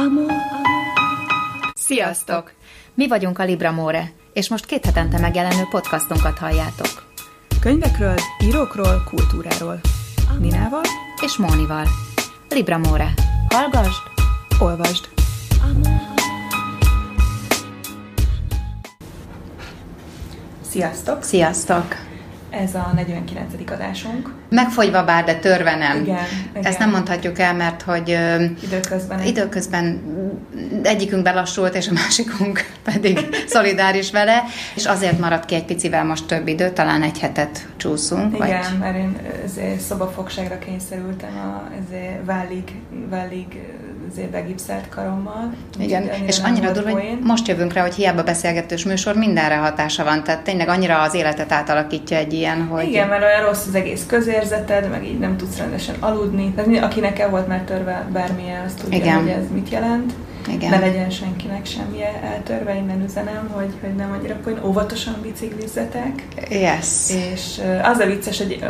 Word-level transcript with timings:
Amor, 0.00 0.22
amor. 0.22 1.72
Sziasztok! 1.74 2.52
Mi 2.94 3.08
vagyunk 3.08 3.38
a 3.38 3.44
Libra 3.44 3.70
More, 3.70 4.12
és 4.32 4.48
most 4.48 4.66
két 4.66 4.84
hetente 4.84 5.18
megjelenő 5.18 5.62
podcastunkat 5.70 6.38
halljátok. 6.38 7.12
Könyvekről, 7.60 8.14
írókról, 8.44 9.02
kultúráról. 9.08 9.80
Ninával 10.38 10.82
és 11.22 11.36
Mónival. 11.36 11.86
Libra 12.48 12.78
More. 12.78 13.14
Hallgasd, 13.48 14.02
olvasd. 14.60 15.08
Sziasztok! 20.60 21.22
Sziasztok! 21.22 22.09
Ez 22.50 22.74
a 22.74 22.92
49. 22.94 23.70
adásunk. 23.70 24.34
Megfogyva 24.48 25.04
bár, 25.04 25.24
de 25.24 25.34
törve 25.34 25.76
nem. 25.76 26.02
Igen, 26.02 26.18
igen. 26.50 26.64
Ezt 26.64 26.78
nem 26.78 26.90
mondhatjuk 26.90 27.38
el, 27.38 27.54
mert 27.54 27.82
hogy 27.82 28.10
ö, 28.10 28.44
Időközben. 28.62 29.22
időközben 29.22 30.02
egyikünk 30.82 31.22
belassult, 31.22 31.74
és 31.74 31.88
a 31.88 31.92
másikunk 31.92 32.64
pedig 32.92 33.18
szolidáris 33.46 34.10
vele, 34.10 34.42
és 34.74 34.84
azért 34.84 35.18
maradt 35.18 35.44
ki 35.44 35.54
egy 35.54 35.64
picivel 35.64 36.04
most 36.04 36.26
több 36.26 36.46
idő, 36.46 36.70
talán 36.70 37.02
egy 37.02 37.18
hetet 37.18 37.68
csúszunk. 37.76 38.34
Igen, 38.34 38.60
Vagy... 38.60 38.78
mert 38.78 38.96
én 38.96 39.78
szobafogságra 39.78 40.58
kényszerültem 40.58 41.38
a 41.38 41.70
válig 42.24 42.80
ezért 43.10 43.56
begipszelt 44.30 44.88
karommal. 44.88 45.54
Igen, 45.78 46.10
és 46.26 46.38
annyira 46.38 46.70
durva, 46.72 46.90
hogy 46.90 47.18
most 47.22 47.48
jövünk 47.48 47.72
rá, 47.72 47.82
hogy 47.82 47.94
hiába 47.94 48.22
beszélgetős 48.22 48.84
műsor, 48.84 49.14
mindenre 49.14 49.56
hatása 49.56 50.04
van. 50.04 50.24
Tehát 50.24 50.40
tényleg 50.40 50.68
annyira 50.68 51.02
az 51.02 51.14
életet 51.14 51.52
átalakítja 51.52 52.16
egy 52.16 52.32
ilyen, 52.32 52.66
hogy... 52.66 52.84
Igen, 52.88 53.08
mert 53.08 53.22
olyan 53.22 53.46
rossz 53.46 53.66
az 53.66 53.74
egész 53.74 54.04
közérzeted, 54.06 54.90
meg 54.90 55.04
így 55.04 55.18
nem 55.18 55.36
tudsz 55.36 55.58
rendesen 55.58 55.94
aludni. 56.00 56.52
Tehát 56.56 56.82
akinek 56.82 57.18
el 57.18 57.30
volt 57.30 57.48
már 57.48 57.60
törve 57.60 58.08
bármilyen, 58.12 58.64
azt 58.64 58.80
tudja, 58.82 58.98
Igen. 58.98 59.20
hogy 59.20 59.28
ez 59.28 59.44
mit 59.52 59.68
jelent. 59.68 60.12
Igen. 60.48 60.70
Ne 60.70 60.78
legyen 60.78 61.10
senkinek 61.10 61.66
semmi 61.66 62.02
eltörve, 62.32 62.74
innen 62.74 63.02
üzenem, 63.04 63.48
hogy, 63.52 63.72
hogy 63.80 63.94
nem 63.94 64.12
annyira 64.12 64.34
poén, 64.34 64.60
óvatosan 64.64 65.16
biciklizzetek. 65.22 66.24
Yes. 66.50 67.10
És 67.32 67.60
az 67.82 67.98
a 67.98 68.06
vicces, 68.06 68.38
hogy 68.38 68.64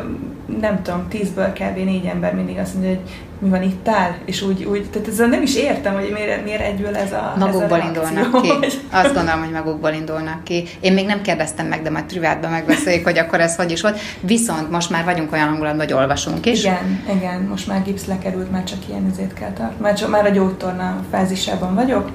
nem 0.60 0.82
tudom, 0.82 1.08
tízből 1.08 1.52
kb. 1.52 1.77
négy 1.77 2.04
ember 2.04 2.34
mindig 2.34 2.58
azt 2.58 2.75
mondja, 2.75 2.91
hogy 2.91 3.10
mi 3.41 3.48
van 3.48 3.62
itt 3.62 3.88
áll, 3.88 4.10
és 4.24 4.42
úgy, 4.42 4.64
úgy 4.64 4.91
tehát 4.91 5.08
ezzel 5.08 5.28
nem 5.28 5.42
is 5.42 5.56
értem, 5.56 5.94
hogy 5.94 6.10
miért, 6.12 6.44
miért 6.44 6.60
egyből 6.60 6.96
ez 6.96 7.12
a 7.12 7.34
Magukból 7.38 7.78
ez 7.78 7.84
a 7.84 7.86
indulnak 7.86 8.42
ki. 8.42 8.48
Azt 9.02 9.14
gondolom, 9.14 9.41
hogy 9.41 9.50
magukból 9.50 9.91
indulnak 9.91 10.44
ki. 10.44 10.64
Én 10.80 10.92
még 10.92 11.06
nem 11.06 11.22
kérdeztem 11.22 11.66
meg, 11.66 11.82
de 11.82 11.91
majd 11.91 12.05
privátban 12.05 12.50
megbeszéljük, 12.50 13.05
hogy 13.05 13.19
akkor 13.19 13.41
ez 13.41 13.56
hogy 13.56 13.70
is 13.70 13.80
volt. 13.80 13.98
Viszont 14.20 14.70
most 14.70 14.91
már 14.91 15.05
vagyunk 15.05 15.32
olyan 15.32 15.48
hangulatban, 15.48 15.86
hogy 15.86 15.92
olvasunk 15.92 16.47
is. 16.47 16.60
Igen, 16.60 17.02
igen, 17.16 17.41
most 17.41 17.66
már 17.66 17.82
gipsz 17.82 18.06
lekerült, 18.06 18.50
már 18.50 18.64
csak 18.64 18.78
ilyen 18.88 19.08
ezért 19.12 19.34
kell 19.34 19.52
tartani. 19.52 19.80
Már, 19.80 19.94
csak, 19.94 20.10
már 20.10 20.27
a 20.27 20.30
gyógytorna 20.30 21.04
fázisában 21.10 21.75
vagyok, 21.75 22.10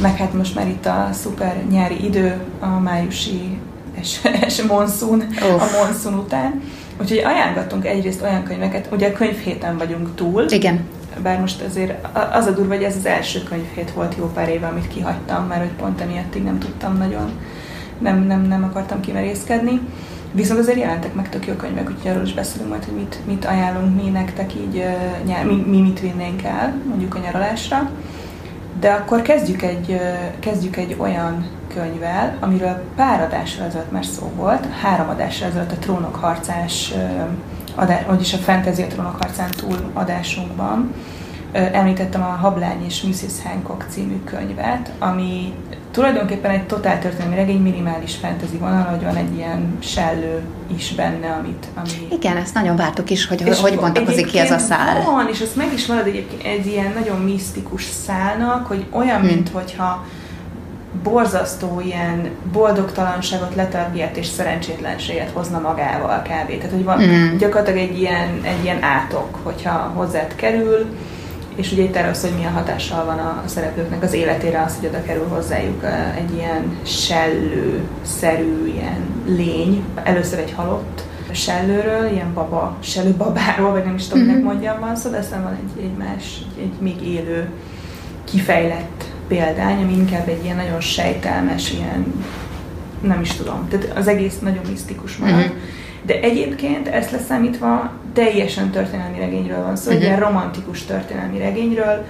meg 0.00 0.16
hát 0.16 0.32
most 0.32 0.54
már 0.54 0.68
itt 0.68 0.86
a 0.86 1.08
szuper 1.12 1.56
nyári 1.70 2.04
idő, 2.04 2.40
a 2.60 2.66
májusi 2.66 3.58
es, 3.98 4.20
es 4.46 4.62
monszun, 4.62 5.20
Uff. 5.20 5.62
a 5.62 5.84
monszun 5.84 6.14
után. 6.14 6.62
Úgyhogy 7.02 7.18
ajánlottunk 7.18 7.86
egyrészt 7.86 8.22
olyan 8.22 8.42
könyveket, 8.42 8.88
ugye 8.92 9.12
könyvhéten 9.12 9.78
vagyunk 9.78 10.14
túl, 10.14 10.44
Igen. 10.48 10.80
bár 11.22 11.40
most 11.40 11.62
azért 11.62 12.06
az 12.32 12.46
a 12.46 12.50
durva, 12.50 12.74
hogy 12.74 12.82
ez 12.82 12.96
az 12.96 13.06
első 13.06 13.42
könyvhét 13.42 13.90
volt 13.90 14.14
jó 14.18 14.30
pár 14.34 14.48
éve, 14.48 14.66
amit 14.66 14.88
kihagytam, 14.88 15.46
mert 15.46 15.60
hogy 15.60 15.72
pont 15.72 16.00
emiattig 16.00 16.42
nem 16.42 16.58
tudtam 16.58 16.96
nagyon, 16.96 17.30
nem, 17.98 18.22
nem, 18.22 18.42
nem 18.42 18.64
akartam 18.64 19.00
kimerészkedni. 19.00 19.80
Viszont 20.32 20.60
azért 20.60 20.78
jelentek 20.78 21.14
meg 21.14 21.28
tök 21.28 21.46
jó 21.46 21.54
könyvek, 21.54 21.90
úgyhogy 21.90 22.10
arról 22.10 22.24
is 22.24 22.34
beszélünk 22.34 22.70
majd, 22.70 22.84
hogy 22.84 22.94
mit, 22.94 23.18
mit 23.26 23.44
ajánlunk 23.44 24.02
mi 24.02 24.10
nektek 24.10 24.54
így, 24.54 24.84
mi, 25.44 25.64
mi 25.66 25.80
mit 25.80 26.00
vinnénk 26.00 26.42
el, 26.42 26.74
mondjuk 26.88 27.14
a 27.14 27.18
nyaralásra. 27.18 27.90
De 28.82 28.90
akkor 28.90 29.22
kezdjük 29.22 29.62
egy, 29.62 30.00
kezdjük 30.38 30.76
egy 30.76 30.96
olyan 30.98 31.46
könyvvel, 31.74 32.36
amiről 32.40 32.82
pár 32.96 33.20
adással 33.20 33.66
ezelőtt 33.66 33.90
már 33.90 34.04
szó 34.04 34.30
volt, 34.36 34.66
három 34.80 35.08
adással 35.08 35.48
ezelőtt 35.48 35.72
a 35.72 35.76
Trónok 35.76 36.14
harcás, 36.14 36.92
ö, 36.94 37.22
adá, 37.74 38.04
vagyis 38.06 38.32
a 38.32 38.36
Fantasy 38.36 38.82
a 38.82 38.86
Trónok 38.86 39.22
harcán 39.22 39.50
túl 39.50 39.90
adásunkban 39.92 40.94
említettem 41.52 42.22
a 42.22 42.24
Hablány 42.24 42.84
és 42.84 43.02
Mrs. 43.02 43.42
Hancock 43.44 43.86
című 43.88 44.20
könyvet, 44.24 44.92
ami 44.98 45.54
tulajdonképpen 45.92 46.50
egy 46.50 46.66
totál 46.66 46.98
történelmi 47.00 47.34
regény, 47.34 47.62
minimális 47.62 48.14
fantasy 48.14 48.56
vonal, 48.56 48.82
hogy 48.82 49.02
van 49.04 49.16
egy 49.16 49.36
ilyen 49.36 49.76
sellő 49.80 50.42
is 50.76 50.94
benne, 50.94 51.30
amit... 51.40 51.66
Ami 51.74 51.88
Igen, 52.10 52.36
ezt 52.36 52.54
nagyon 52.54 52.76
vártuk 52.76 53.10
is, 53.10 53.26
hogy 53.26 53.46
és 53.46 53.60
hogy 53.60 53.76
bontakozik 53.76 54.26
ki 54.26 54.38
ez 54.38 54.50
a 54.50 54.58
szál. 54.58 55.02
Van, 55.04 55.28
és 55.30 55.40
azt 55.40 55.56
meg 55.56 55.72
is 55.72 55.86
marad 55.86 56.06
egyébként 56.06 56.42
egy 56.44 56.66
ilyen 56.66 56.92
nagyon 56.98 57.20
misztikus 57.20 57.84
szálnak, 58.06 58.66
hogy 58.66 58.84
olyan, 58.90 59.18
Hmm. 59.18 59.26
mint 59.28 59.48
hogyha 59.48 60.04
borzasztó 61.02 61.80
ilyen 61.84 62.30
boldogtalanságot, 62.52 63.54
letargiát 63.54 64.16
és 64.16 64.26
szerencsétlenséget 64.26 65.30
hozna 65.32 65.58
magával 65.60 66.18
kb. 66.22 66.56
Tehát, 66.56 66.70
hogy 66.70 66.84
van 66.84 66.96
Hmm. 66.98 67.36
gyakorlatilag 67.38 67.78
egy 67.78 67.98
ilyen, 68.00 68.40
egy 68.42 68.62
ilyen 68.64 68.82
átok, 68.82 69.38
hogyha 69.42 69.92
hozzád 69.94 70.34
kerül, 70.34 70.86
és 71.56 71.72
ugye 71.72 71.82
itt 71.82 71.96
erről 71.96 72.14
szól, 72.14 72.28
hogy 72.30 72.38
milyen 72.38 72.52
hatással 72.54 73.04
van 73.04 73.18
a 73.18 73.42
szereplőknek 73.46 74.02
az 74.02 74.12
életére 74.12 74.62
az, 74.62 74.76
hogy 74.76 74.88
oda 74.88 75.02
kerül 75.02 75.26
hozzájuk 75.28 75.84
egy 76.16 76.34
ilyen 76.34 76.76
sellő-szerű 76.82 78.66
ilyen 78.66 79.00
lény, 79.26 79.84
először 80.04 80.38
egy 80.38 80.52
halott 80.52 81.02
sellőről, 81.32 82.10
ilyen 82.12 82.34
baba, 82.34 82.76
sellő 82.80 83.10
babáról, 83.10 83.70
vagy 83.70 83.84
nem 83.84 83.94
is 83.94 84.06
tudom, 84.08 84.24
Mhm. 84.26 84.42
mondjam 84.42 84.80
van 84.80 84.96
szó, 84.96 85.10
de 85.10 85.18
aztán 85.18 85.42
van 85.42 85.52
egy, 85.52 85.82
egy 85.84 85.96
más, 85.96 86.24
egy, 86.56 86.62
egy 86.62 86.72
még 86.80 87.06
élő, 87.06 87.48
kifejlett 88.24 89.04
példány, 89.28 89.82
ami 89.82 89.92
inkább 89.92 90.28
egy 90.28 90.44
ilyen 90.44 90.56
nagyon 90.56 90.80
sejtelmes, 90.80 91.72
ilyen, 91.72 92.24
nem 93.00 93.20
is 93.20 93.32
tudom, 93.32 93.68
tehát 93.68 93.96
az 93.96 94.08
egész 94.08 94.38
nagyon 94.38 94.62
misztikus 94.68 95.16
marad. 95.16 95.34
Mhm. 95.38 95.52
De 96.06 96.20
egyébként 96.20 96.88
ezt 96.88 97.10
leszámítva 97.10 97.90
teljesen 98.12 98.70
történelmi 98.70 99.18
regényről 99.18 99.62
van 99.64 99.76
szó, 99.76 99.90
egy 99.90 99.96
Mhm. 99.96 100.04
ilyen 100.06 100.18
romantikus 100.18 100.84
történelmi 100.84 101.38
regényről, 101.38 102.04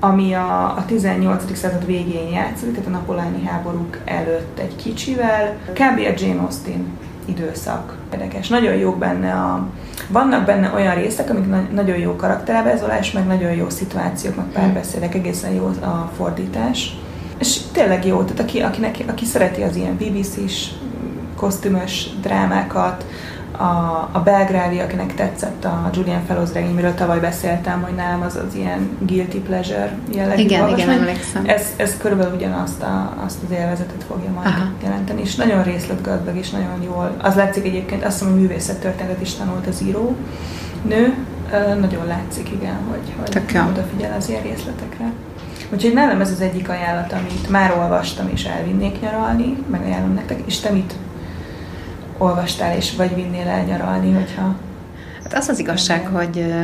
ami 0.00 0.32
a, 0.34 0.62
a 0.76 0.84
18. 0.86 1.54
század 1.56 1.86
végén 1.86 2.28
játszódik, 2.32 2.74
tehát 2.74 2.88
a 2.88 2.92
napoleoni 2.92 3.44
háborúk 3.46 3.98
előtt 4.04 4.58
egy 4.58 4.76
kicsivel. 4.76 5.56
Kb. 5.72 5.98
a 5.98 6.12
Jane 6.16 6.40
Austen 6.40 6.86
időszak. 7.24 7.96
Érdekes. 8.12 8.48
Nagyon 8.48 8.74
jók 8.74 8.98
benne 8.98 9.32
a... 9.32 9.66
Vannak 10.08 10.44
benne 10.44 10.70
olyan 10.74 10.94
részek, 10.94 11.30
amik 11.30 11.46
na- 11.48 11.68
nagyon 11.72 11.96
jó 11.96 12.16
karakterábrázolás, 12.16 13.12
meg 13.12 13.26
nagyon 13.26 13.52
jó 13.52 13.68
szituációk, 13.68 14.36
meg 14.36 14.44
párbeszédek, 14.52 15.14
egészen 15.14 15.52
jó 15.52 15.66
a 15.66 16.10
fordítás. 16.16 16.96
És 17.38 17.58
tényleg 17.72 18.06
jó, 18.06 18.22
tehát 18.22 18.40
aki, 18.40 18.60
akinek, 18.60 18.96
aki 19.08 19.24
szereti 19.24 19.62
az 19.62 19.76
ilyen 19.76 19.96
BBC-s 19.96 20.68
kosztümös 21.36 22.08
drámákat, 22.22 23.04
a, 23.58 24.08
a 24.12 24.20
Belgrávi, 24.24 24.78
akinek 24.78 25.14
tetszett 25.14 25.64
a 25.64 25.90
Julian 25.94 26.24
Fellows 26.26 26.52
regény, 26.52 26.74
miről 26.74 26.94
tavaly 26.94 27.20
beszéltem, 27.20 27.82
hogy 27.82 27.94
nálam 27.94 28.22
az 28.22 28.36
az 28.48 28.54
ilyen 28.54 28.96
guilty 29.00 29.36
pleasure 29.36 29.98
jellegű 30.12 30.42
Igen, 30.42 30.62
olvasmány. 30.62 30.88
igen, 30.88 31.00
emlékszem. 31.00 31.42
Ez, 31.46 31.66
ez 31.76 31.96
körülbelül 31.96 32.34
ugyanazt 32.34 32.82
a, 32.82 33.14
azt 33.24 33.38
az 33.44 33.50
élvezetet 33.50 34.04
fogja 34.08 34.30
majd 34.30 34.46
Aha. 34.46 34.64
jelenteni, 34.82 35.20
és 35.20 35.34
nagyon 35.34 35.62
részletgazdag, 35.62 36.36
és 36.36 36.50
nagyon 36.50 36.82
jól. 36.82 37.16
Az 37.22 37.34
látszik 37.34 37.64
egyébként, 37.64 38.04
azt 38.04 38.18
hiszem, 38.18 38.32
hogy 38.32 38.40
művészettörténetet 38.40 39.20
is 39.20 39.34
tanult 39.34 39.66
az 39.66 39.82
író 39.82 40.16
nő, 40.82 41.14
nagyon 41.80 42.06
látszik, 42.06 42.50
igen, 42.50 42.76
hogy, 42.90 43.14
hogy 43.18 43.28
Tök 43.28 43.52
jó. 43.52 43.60
odafigyel 43.68 44.14
az 44.18 44.28
ilyen 44.28 44.42
részletekre. 44.42 45.12
Úgyhogy 45.72 45.92
nálam 45.92 46.20
ez 46.20 46.30
az 46.30 46.40
egyik 46.40 46.68
ajánlat, 46.68 47.12
amit 47.12 47.50
már 47.50 47.74
olvastam, 47.78 48.28
és 48.32 48.44
elvinnék 48.44 49.00
nyaralni, 49.00 49.56
meg 49.70 49.82
ajánlom 49.84 50.14
nektek, 50.14 50.42
és 50.46 50.60
te 50.60 50.70
mit 50.70 50.94
olvastál, 52.18 52.76
és 52.76 52.96
vagy 52.96 53.14
vinnél 53.14 53.48
el 53.48 53.64
nyaralni, 53.64 54.12
hogyha... 54.12 54.56
Hát 55.22 55.34
az 55.34 55.48
az 55.48 55.58
igazság, 55.58 56.06
hogy 56.06 56.54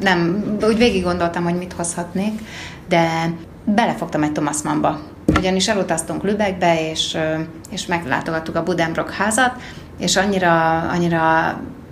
nem, 0.00 0.44
úgy 0.62 0.76
végig 0.76 1.02
gondoltam, 1.02 1.44
hogy 1.44 1.54
mit 1.54 1.72
hozhatnék, 1.72 2.40
de 2.88 3.32
belefogtam 3.64 4.22
egy 4.22 4.32
Thomas 4.32 4.62
Mannba. 4.62 5.00
Ugyanis 5.36 5.68
elutaztunk 5.68 6.22
Lübeckbe, 6.22 6.90
és, 6.90 7.16
és 7.70 7.86
meglátogattuk 7.86 8.56
a 8.56 8.62
Budenbrock 8.62 9.10
házat, 9.10 9.52
és 9.98 10.16
annyira, 10.16 10.78
annyira, 10.78 11.20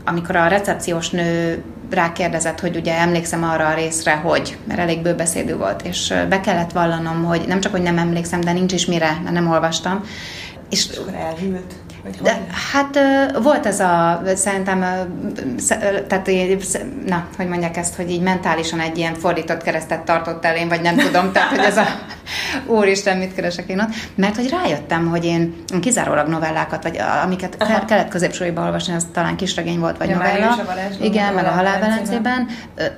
amikor 0.05 0.37
a 0.37 0.47
recepciós 0.47 1.11
nő 1.11 1.63
rákérdezett, 1.91 2.61
hogy 2.61 2.77
ugye 2.77 2.99
emlékszem 2.99 3.45
arra 3.45 3.67
a 3.67 3.75
részre, 3.75 4.15
hogy, 4.15 4.59
mert 4.65 4.81
elég 4.81 5.03
bőbeszédű 5.03 5.55
volt, 5.57 5.83
és 5.83 6.15
be 6.29 6.41
kellett 6.41 6.73
vallanom, 6.73 7.25
hogy 7.25 7.45
nem 7.47 7.61
csak, 7.61 7.73
hogy 7.73 7.83
nem 7.83 7.99
emlékszem, 7.99 8.41
de 8.41 8.53
nincs 8.53 8.73
is 8.73 8.87
mire, 8.87 9.21
mert 9.23 9.35
nem 9.35 9.51
olvastam. 9.51 10.05
És 10.71 10.89
És 10.91 11.01
elhűlt. 11.15 11.75
Vagy 12.03 12.17
De, 12.23 12.47
hát 12.73 12.99
volt 13.43 13.67
ez 13.67 13.81
a, 13.81 14.23
szerintem, 14.35 14.81
tehát, 16.09 16.31
na, 17.07 17.27
hogy 17.37 17.49
mondják 17.49 17.77
ezt, 17.77 17.95
hogy 17.95 18.11
így 18.11 18.23
mentálisan 18.23 18.81
egy 18.81 18.99
ilyen 18.99 19.15
fordított 19.15 19.63
keresztet 19.63 20.01
tartott 20.01 20.45
elém, 20.45 20.69
vagy 20.69 20.81
nem 20.81 20.97
tudom, 20.97 21.33
tehát, 21.33 21.49
hogy 21.49 21.65
ez 21.65 21.77
a 21.77 21.85
úristen, 22.67 23.17
mit 23.17 23.35
keresek 23.35 23.69
én 23.69 23.81
ott, 23.81 23.95
mert 24.15 24.37
hogy 24.37 24.49
rájöttem, 24.49 25.09
hogy 25.09 25.25
én 25.25 25.55
kizárólag 25.81 26.29
novellákat, 26.29 26.83
vagy 26.83 27.01
amiket 27.25 27.57
Aha. 27.59 27.85
kellett 27.85 28.09
középsőiben 28.09 28.65
olvasni, 28.65 28.95
az 28.95 29.07
talán 29.13 29.37
kisregény 29.37 29.79
volt, 29.79 29.99
vagy 29.99 30.09
Ja, 30.09 30.17
novella. 30.17 30.57
Igen, 31.01 31.35
meg 31.35 31.45
a 31.45 31.53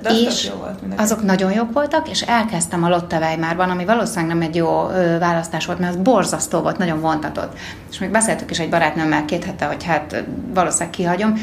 az 0.03 0.13
És 0.13 0.51
volt 0.59 0.79
azok 0.97 1.23
nagyon 1.23 1.51
jók 1.51 1.73
voltak, 1.73 2.09
és 2.09 2.21
elkezdtem 2.21 2.83
a 2.83 2.89
Lotte 2.89 3.17
Weimarban, 3.17 3.69
ami 3.69 3.85
valószínűleg 3.85 4.37
nem 4.37 4.47
egy 4.47 4.55
jó 4.55 4.87
választás 5.19 5.65
volt, 5.65 5.79
mert 5.79 5.93
az 5.95 6.01
borzasztó 6.01 6.59
volt, 6.59 6.77
nagyon 6.77 7.01
vontatott. 7.01 7.57
És 7.91 7.99
még 7.99 8.09
beszéltük 8.09 8.51
is 8.51 8.59
egy 8.59 8.69
barátnőmmel 8.69 9.25
két 9.25 9.43
hete, 9.43 9.65
hogy 9.65 9.83
hát 9.83 10.23
valószínűleg 10.53 10.89
kihagyom. 10.89 11.33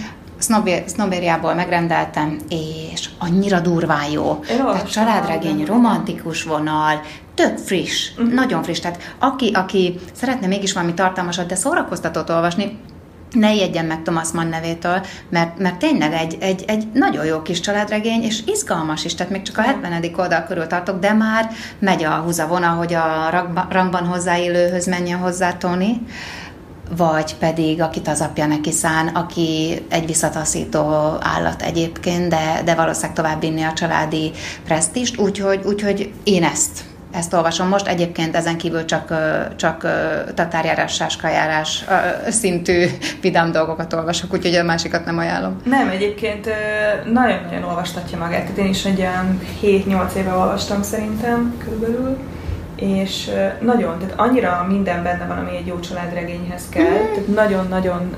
Snobériából 0.86 1.54
megrendeltem, 1.54 2.36
és 2.48 3.08
annyira 3.18 3.60
durván 3.60 4.10
jó. 4.10 4.34
Tehát 4.34 4.64
olvastam 4.64 4.90
családregény, 4.90 5.64
romantikus 5.64 6.42
vonal, 6.42 7.00
tök 7.34 7.58
friss, 7.58 8.10
uh-huh. 8.10 8.32
nagyon 8.32 8.62
friss. 8.62 8.80
Tehát 8.80 9.14
aki, 9.18 9.50
aki 9.54 9.98
szeretne 10.12 10.46
mégis 10.46 10.72
valami 10.72 10.94
tartalmasat, 10.94 11.46
de 11.46 11.54
szórakoztatót 11.54 12.30
olvasni, 12.30 12.78
ne 13.32 13.54
ijedjen 13.54 13.84
meg 13.84 14.02
Thomas 14.02 14.30
Mann 14.30 14.48
nevétől, 14.48 15.06
mert, 15.28 15.58
mert 15.58 15.76
tényleg 15.76 16.12
egy, 16.12 16.36
egy, 16.40 16.64
egy 16.66 16.86
nagyon 16.92 17.24
jó 17.24 17.42
kis 17.42 17.60
családregény, 17.60 18.22
és 18.22 18.42
izgalmas 18.46 19.04
is, 19.04 19.14
tehát 19.14 19.32
még 19.32 19.42
csak 19.42 19.58
a 19.58 19.62
70. 19.62 20.10
oldal 20.16 20.44
körül 20.44 20.66
tartok, 20.66 20.98
de 20.98 21.12
már 21.12 21.50
megy 21.78 22.04
a 22.04 22.10
húzavona, 22.10 22.68
hogy 22.68 22.94
a 22.94 23.28
rangba, 23.30 23.66
rangban 23.70 24.06
hozzáillőhöz 24.06 24.86
menjen 24.86 25.18
hozzá 25.18 25.52
Tony, 25.52 26.06
vagy 26.96 27.36
pedig 27.36 27.82
akit 27.82 28.08
az 28.08 28.20
apja 28.20 28.46
neki 28.46 28.70
szán, 28.70 29.08
aki 29.08 29.82
egy 29.88 30.06
visszataszító 30.06 31.16
állat 31.20 31.62
egyébként, 31.62 32.28
de, 32.28 32.62
de 32.64 32.74
valószínűleg 32.74 33.16
tovább 33.16 33.40
vinni 33.40 33.62
a 33.62 33.72
családi 33.72 34.30
presztist, 34.64 35.18
úgyhogy, 35.18 35.60
úgyhogy 35.64 36.12
én 36.24 36.44
ezt 36.44 36.84
ezt 37.12 37.34
olvasom 37.34 37.68
most. 37.68 37.86
Egyébként 37.86 38.36
ezen 38.36 38.56
kívül 38.56 38.84
csak, 38.84 39.14
csak 39.56 39.86
tatárjárás, 40.34 40.94
sáskajárás 40.94 41.84
szintű 42.28 42.86
vidám 43.20 43.52
dolgokat 43.52 43.92
olvasok, 43.92 44.32
úgyhogy 44.32 44.54
a 44.54 44.64
másikat 44.64 45.04
nem 45.04 45.18
ajánlom. 45.18 45.56
Nem, 45.64 45.88
egyébként 45.88 46.48
nagyon-nagyon 47.12 47.64
olvastatja 47.64 48.18
magát. 48.18 48.40
Tehát 48.40 48.58
én 48.58 48.68
is 48.68 48.84
egy 48.84 49.00
olyan 49.00 49.40
7-8 49.62 50.12
éve 50.14 50.32
olvastam 50.32 50.82
szerintem 50.82 51.54
körülbelül, 51.64 52.18
és 52.76 53.30
nagyon, 53.60 53.98
tehát 53.98 54.14
annyira 54.16 54.66
minden 54.68 55.02
benne 55.02 55.24
van, 55.26 55.38
ami 55.38 55.56
egy 55.56 55.66
jó 55.66 55.80
családregényhez 55.80 56.62
kell, 56.68 56.84
tehát 56.84 57.26
nagyon-nagyon 57.34 58.14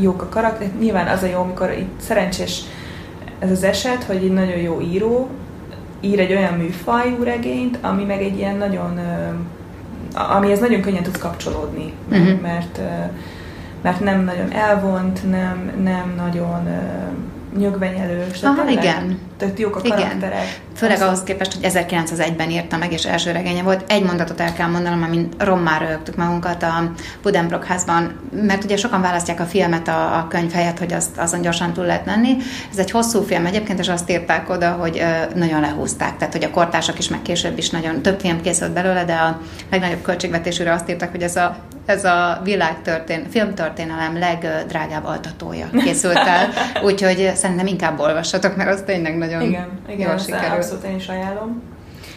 jók 0.00 0.22
a 0.22 0.28
karakter. 0.28 0.68
Nyilván 0.80 1.06
az 1.06 1.22
a 1.22 1.26
jó, 1.26 1.40
amikor 1.40 1.70
itt 1.78 2.00
szerencsés 2.00 2.60
ez 3.38 3.50
az 3.50 3.62
eset, 3.62 4.04
hogy 4.04 4.16
egy 4.16 4.32
nagyon 4.32 4.56
jó 4.56 4.80
író 4.80 5.28
ír 6.00 6.20
egy 6.20 6.30
olyan 6.32 6.54
műfajú 6.54 7.22
regényt, 7.22 7.78
ami 7.82 8.04
meg 8.04 8.22
egy 8.22 8.36
ilyen 8.38 8.56
nagyon, 8.56 9.00
amihez 10.14 10.60
nagyon 10.60 10.80
könnyen 10.80 11.02
tudsz 11.02 11.18
kapcsolódni, 11.18 11.92
mert, 12.08 12.24
Mhm. 12.24 12.42
mert, 12.42 12.80
nem 14.00 14.24
nagyon 14.24 14.52
elvont, 14.52 15.30
nem, 15.30 15.70
nem 15.82 16.12
nagyon 16.16 16.68
nyögvenyelős. 17.58 18.42
Aha, 18.42 18.54
tényleg- 18.64 18.84
igen. 18.84 19.18
Tehát 19.36 19.58
jók 19.58 19.76
a 19.76 19.80
Igen. 19.82 19.98
Főleg 20.78 21.00
ahhoz 21.00 21.22
képest, 21.22 21.52
hogy 21.52 21.70
1901-ben 21.72 22.50
írta 22.50 22.76
meg, 22.76 22.92
és 22.92 23.04
első 23.04 23.30
regénye 23.30 23.62
volt. 23.62 23.90
Egy 23.90 24.02
mondatot 24.02 24.40
el 24.40 24.52
kell 24.52 24.68
mondanom, 24.68 25.02
amint 25.02 25.34
rommá 25.38 25.78
rögtük 25.78 26.16
magunkat 26.16 26.62
a 26.62 26.92
Budenbrock 27.22 27.64
házban, 27.64 28.20
mert 28.32 28.64
ugye 28.64 28.76
sokan 28.76 29.00
választják 29.00 29.40
a 29.40 29.44
filmet 29.44 29.88
a, 29.88 30.16
a 30.16 30.26
könyv 30.28 30.52
helyett, 30.52 30.78
hogy 30.78 30.92
azt, 30.92 31.18
azon 31.18 31.40
gyorsan 31.40 31.72
túl 31.72 31.84
lehet 31.84 32.04
menni. 32.04 32.36
Ez 32.70 32.78
egy 32.78 32.90
hosszú 32.90 33.22
film 33.22 33.46
egyébként, 33.46 33.78
és 33.78 33.88
azt 33.88 34.10
írták 34.10 34.50
oda, 34.50 34.70
hogy 34.70 35.02
nagyon 35.34 35.60
lehúzták, 35.60 36.16
tehát 36.16 36.34
hogy 36.34 36.44
a 36.44 36.50
kortársak 36.50 36.98
is, 36.98 37.08
meg 37.08 37.22
később 37.22 37.58
is 37.58 37.70
nagyon 37.70 38.02
több 38.02 38.20
film 38.20 38.40
készült 38.40 38.72
belőle, 38.72 39.04
de 39.04 39.14
a 39.14 39.40
legnagyobb 39.70 40.02
költségvetésűre 40.02 40.72
azt 40.72 40.90
írták, 40.90 41.10
hogy 41.10 41.22
ez 41.22 41.36
a, 41.36 41.56
ez 41.86 42.04
a 42.04 42.40
világtörtén, 42.44 43.26
filmtörténelem 43.30 44.18
legdrágább 44.18 45.04
altatója 45.04 45.70
készült 45.84 46.16
el, 46.16 46.48
úgyhogy 46.82 47.32
szerintem 47.34 47.66
inkább 47.66 48.00
olvassatok, 48.00 48.56
mert 48.56 48.70
az 48.70 48.82
tényleg 48.86 49.16
nagyon 49.16 49.42
Igen, 49.42 49.68
igen, 49.88 50.08
jól 50.08 50.18
sikerült. 50.18 50.67
Abszolút 50.72 50.84
én 50.94 50.96
is 50.96 51.08
ajánlom. 51.08 51.62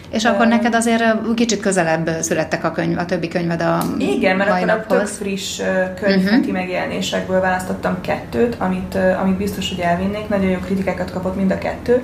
És 0.10 0.26
akkor 0.26 0.48
neked 0.48 0.76
azért 0.76 1.04
kicsit 1.36 1.60
közelebb 1.60 2.10
születtek 2.22 2.64
a 2.64 2.72
könyv, 2.72 2.98
a 2.98 3.06
többi 3.06 3.28
könyved 3.28 3.62
a 3.62 3.78
Igen, 3.98 4.36
mert 4.36 4.50
akkor 4.50 4.70
a 4.70 4.86
tök 4.86 5.06
friss 5.08 5.62
könyvheti 6.02 6.46
Mhm. 6.46 6.52
megjelenésekből 6.52 7.40
választottam 7.40 8.02
kettőt, 8.02 8.56
amit, 8.60 8.98
amit 9.22 9.38
biztos, 9.38 9.70
hogy 9.70 9.80
elvinnék. 9.80 10.28
Nagyon 10.28 10.50
jó 10.50 10.58
kritikákat 10.58 11.12
kapott 11.12 11.36
mind 11.36 11.52
a 11.52 11.58
kettő. 11.58 12.02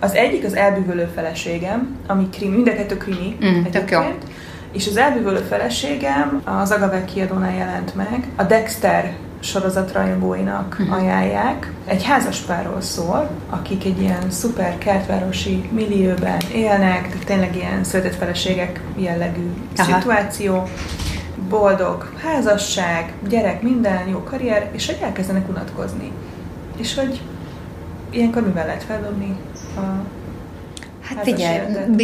Az 0.00 0.14
egyik 0.14 0.44
az 0.44 0.54
elbűvölő 0.54 1.08
feleségem, 1.14 1.96
ami 2.06 2.28
krimi, 2.28 2.54
mind 2.54 2.68
a 2.68 2.74
kettő 2.74 2.96
krimi. 2.96 3.36
Mm, 3.44 3.62
tök 3.70 3.90
jó. 3.90 4.00
És 4.72 4.86
az 4.86 4.96
elbűvölő 4.96 5.44
feleségem 5.48 6.42
az 6.44 6.70
Agave 6.70 7.04
kiadónál 7.04 7.54
jelent 7.56 7.94
meg. 7.94 8.24
A 8.36 8.42
Dexter 8.42 9.12
sorozat 9.40 9.92
rajongóinak 9.92 10.76
Mhm. 10.78 10.92
ajánlják. 10.92 11.72
Egy 11.86 12.04
házaspárról 12.04 12.80
szól, 12.80 13.30
akik 13.50 13.84
egy 13.84 14.00
ilyen 14.00 14.30
szuper 14.30 14.78
kertvárosi 14.78 15.68
millióben 15.72 16.38
élnek, 16.54 17.08
tehát 17.08 17.24
tényleg 17.26 17.56
ilyen 17.56 17.84
született 17.84 18.14
feleségek 18.14 18.80
jellegű 18.96 19.50
Aha. 19.76 19.92
szituáció, 19.98 20.62
boldog 21.48 22.12
házasság, 22.22 23.12
gyerek, 23.28 23.62
minden, 23.62 24.08
jó 24.08 24.22
karrier, 24.22 24.70
és 24.72 24.86
hogy 24.86 24.98
elkezdenek 25.02 25.48
unatkozni. 25.48 26.12
És 26.76 26.94
hogy 26.94 27.20
ilyenkor 28.10 28.42
mivel 28.46 28.66
lehet 28.66 28.82
feldobni 28.82 29.36
a 29.76 29.80
Hát 31.00 31.16
házas 31.18 31.32
figyelj, 31.34 31.54
életet? 31.54 31.96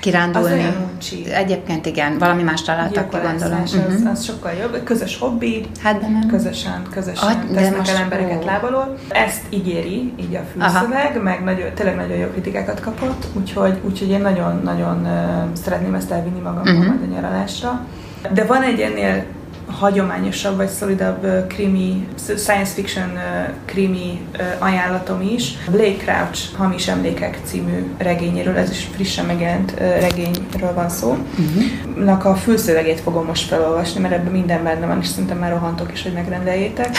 Biciklizni, 0.00 0.18
Az 0.28 0.32
kirándulni. 0.32 0.52
olyan 0.60 0.90
uncsi. 0.92 1.30
Egyébként 1.32 1.86
igen, 1.86 2.18
valami 2.18 2.42
más 2.42 2.62
találtak 2.62 3.08
ki, 3.10 3.16
gondolom. 3.22 3.62
Az, 3.62 3.72
Mhm. 3.72 4.06
az 4.06 4.24
sokkal 4.24 4.52
jobb. 4.52 4.82
Közös 4.84 5.18
hobbi, 5.18 5.66
Hát 5.82 6.00
de 6.00 6.08
nem. 6.08 6.26
közösen, 6.28 6.82
közösen 6.90 7.28
Ah, 7.28 7.44
de 7.54 7.70
most- 7.76 7.90
el 7.90 7.96
embereket 8.02 8.42
ó. 8.42 8.46
lábalól. 8.46 8.98
Ezt 9.08 9.42
ígéri, 9.50 10.12
így 10.20 10.34
a 10.34 10.40
fülszöveg, 10.52 11.22
meg 11.22 11.44
nagyon, 11.44 11.66
tényleg 11.74 11.96
nagyon 11.96 12.16
jó 12.16 12.26
kritikákat 12.26 12.80
kapott, 12.80 13.26
úgyhogy, 13.32 13.78
úgyhogy 13.84 14.08
én 14.10 14.20
nagyon-nagyon 14.20 15.00
uh, 15.04 15.56
szeretném 15.62 15.94
ezt 15.94 16.10
elvinni 16.10 16.40
magammal 16.40 16.72
Mhm. 16.74 16.86
majd 16.86 17.00
a 17.10 17.14
nyaralásra. 17.14 17.84
De 18.32 18.44
van 18.44 18.62
egy 18.62 18.80
ennél 18.80 19.24
hagyományosabb 19.78 20.56
vagy 20.56 20.68
szolidabb 20.68 21.46
krimi, 21.48 22.08
science 22.36 22.72
fiction 22.72 23.18
krimi 23.64 24.20
ajánlatom 24.58 25.20
is. 25.20 25.54
Blake 25.70 25.96
Crouch 25.96 26.56
Hamis 26.56 26.88
Emlékek 26.88 27.38
című 27.44 27.94
regényéről, 27.98 28.56
ez 28.56 28.70
is 28.70 28.88
frissen 28.94 29.24
megjelent 29.24 29.74
regényről 29.78 30.74
van 30.74 30.88
szó. 30.88 31.16
Nak 31.96 32.24
a 32.24 32.34
fülszövegét 32.34 33.00
fogom 33.00 33.26
most 33.26 33.48
felolvasni, 33.48 34.00
mert 34.00 34.14
ebben 34.14 34.32
minden 34.32 34.62
benne 34.62 34.86
van, 34.86 34.98
és 35.00 35.06
szerintem 35.06 35.38
már 35.38 35.50
rohantok 35.50 35.92
is, 35.92 36.02
hogy 36.02 36.12
megrendeljétek. 36.12 36.96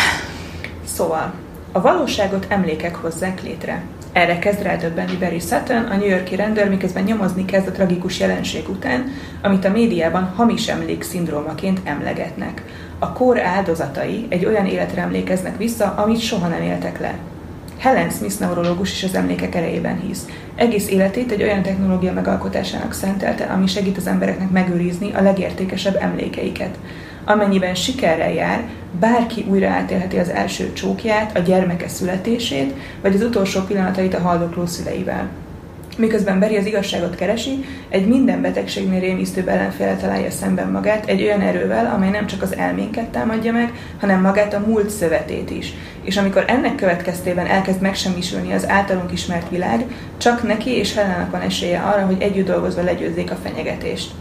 Szóval, 0.95 1.33
a 1.71 1.81
valóságot 1.81 2.45
emlékek 2.50 2.95
hozzák 2.95 3.44
létre. 3.44 3.81
Erre 4.13 4.40
kezd 4.40 4.62
rádöbbenni 4.62 5.18
Barry 5.19 5.40
Sutton, 5.40 5.84
a 5.84 5.96
New 5.96 6.08
Yorki 6.08 6.36
rendőr, 6.36 6.70
miközben 6.70 7.03
nyomozni 7.03 7.46
kezd 7.46 7.68
a 7.68 7.72
tragikus 7.72 8.20
jelenség 8.20 8.70
után, 8.70 9.12
amit 9.41 9.65
a 9.65 9.70
médiában 9.70 10.34
hamis 10.36 10.68
emlék 10.68 11.03
szindrómaként 11.03 11.80
emlegetnek. 11.84 12.63
A 13.00 13.13
kór 13.13 13.39
áldozatai 13.39 14.25
egy 14.30 14.46
olyan 14.46 14.65
életre 14.65 15.01
emlékeznek 15.01 15.58
vissza, 15.58 15.94
amit 15.98 16.20
soha 16.20 16.48
nem 16.48 16.62
éltek 16.62 17.00
le. 17.00 17.13
Helen 17.77 18.10
Smith 18.10 18.39
neurológus 18.39 18.91
is 18.91 19.03
az 19.03 19.15
emlékek 19.15 19.56
erejében 19.56 20.00
hisz. 20.00 20.25
Egész 20.56 20.89
életét 20.89 21.32
egy 21.32 21.44
olyan 21.44 21.62
technológia 21.62 22.13
megalkotásának 22.13 22.94
szentelte, 22.94 23.44
ami 23.44 23.68
segít 23.68 23.98
az 23.98 24.08
embereknek 24.08 24.50
megőrizni 24.50 25.12
a 25.13 25.22
legértékesebb 25.22 25.96
emlékeiket. 26.01 26.77
Amennyiben 27.25 27.75
sikerrel 27.75 28.34
jár, 28.34 28.63
bárki 29.00 29.46
újra 29.50 29.70
átélheti 29.70 30.18
az 30.18 30.30
első 30.30 30.74
csókját, 30.74 31.38
a 31.38 31.40
gyermeke 31.40 31.88
születését, 31.88 32.74
vagy 33.01 33.16
az 33.16 33.22
utolsó 33.22 33.62
pillanatait 33.62 34.13
a 34.13 34.22
haldokló 34.22 34.66
szüleivel. 34.66 35.30
Miközben 35.98 36.40
Beri 36.40 36.58
az 36.58 36.66
igazságot 36.66 37.16
keresi, 37.16 37.66
egy 37.90 38.08
minden 38.08 38.42
betegségnél 38.42 39.00
rémisztőbb 39.00 39.48
ellenféle 39.48 39.96
találja 39.96 40.32
szemben 40.32 40.72
magát, 40.72 41.06
egy 41.06 41.22
olyan 41.22 41.42
erővel, 41.42 41.94
amely 41.96 42.10
nem 42.10 42.28
csak 42.28 42.42
az 42.42 42.56
elménket 42.56 43.06
támadja 43.06 43.51
meg, 43.51 43.74
hanem 44.00 44.22
magát 44.22 44.54
a 44.54 44.63
múlt 44.68 44.90
szövetét 44.90 45.50
is. 45.50 45.74
És 46.04 46.18
amikor 46.18 46.44
ennek 46.48 46.75
következtében 46.75 47.46
elkezd 47.46 47.82
megsemmisülni 47.82 48.54
az 48.54 48.70
általunk 48.70 49.12
ismert 49.12 49.50
világ, 49.50 49.86
csak 50.18 50.44
neki 50.44 50.70
és 50.70 50.96
Helenának 50.96 51.32
van 51.32 51.42
esélye 51.42 51.80
arra, 51.80 52.06
hogy 52.06 52.22
együtt 52.22 52.48
dolgozva 52.48 52.84
legyőzzék 52.84 53.32
a 53.32 53.40
fenyegetést. 53.44 54.12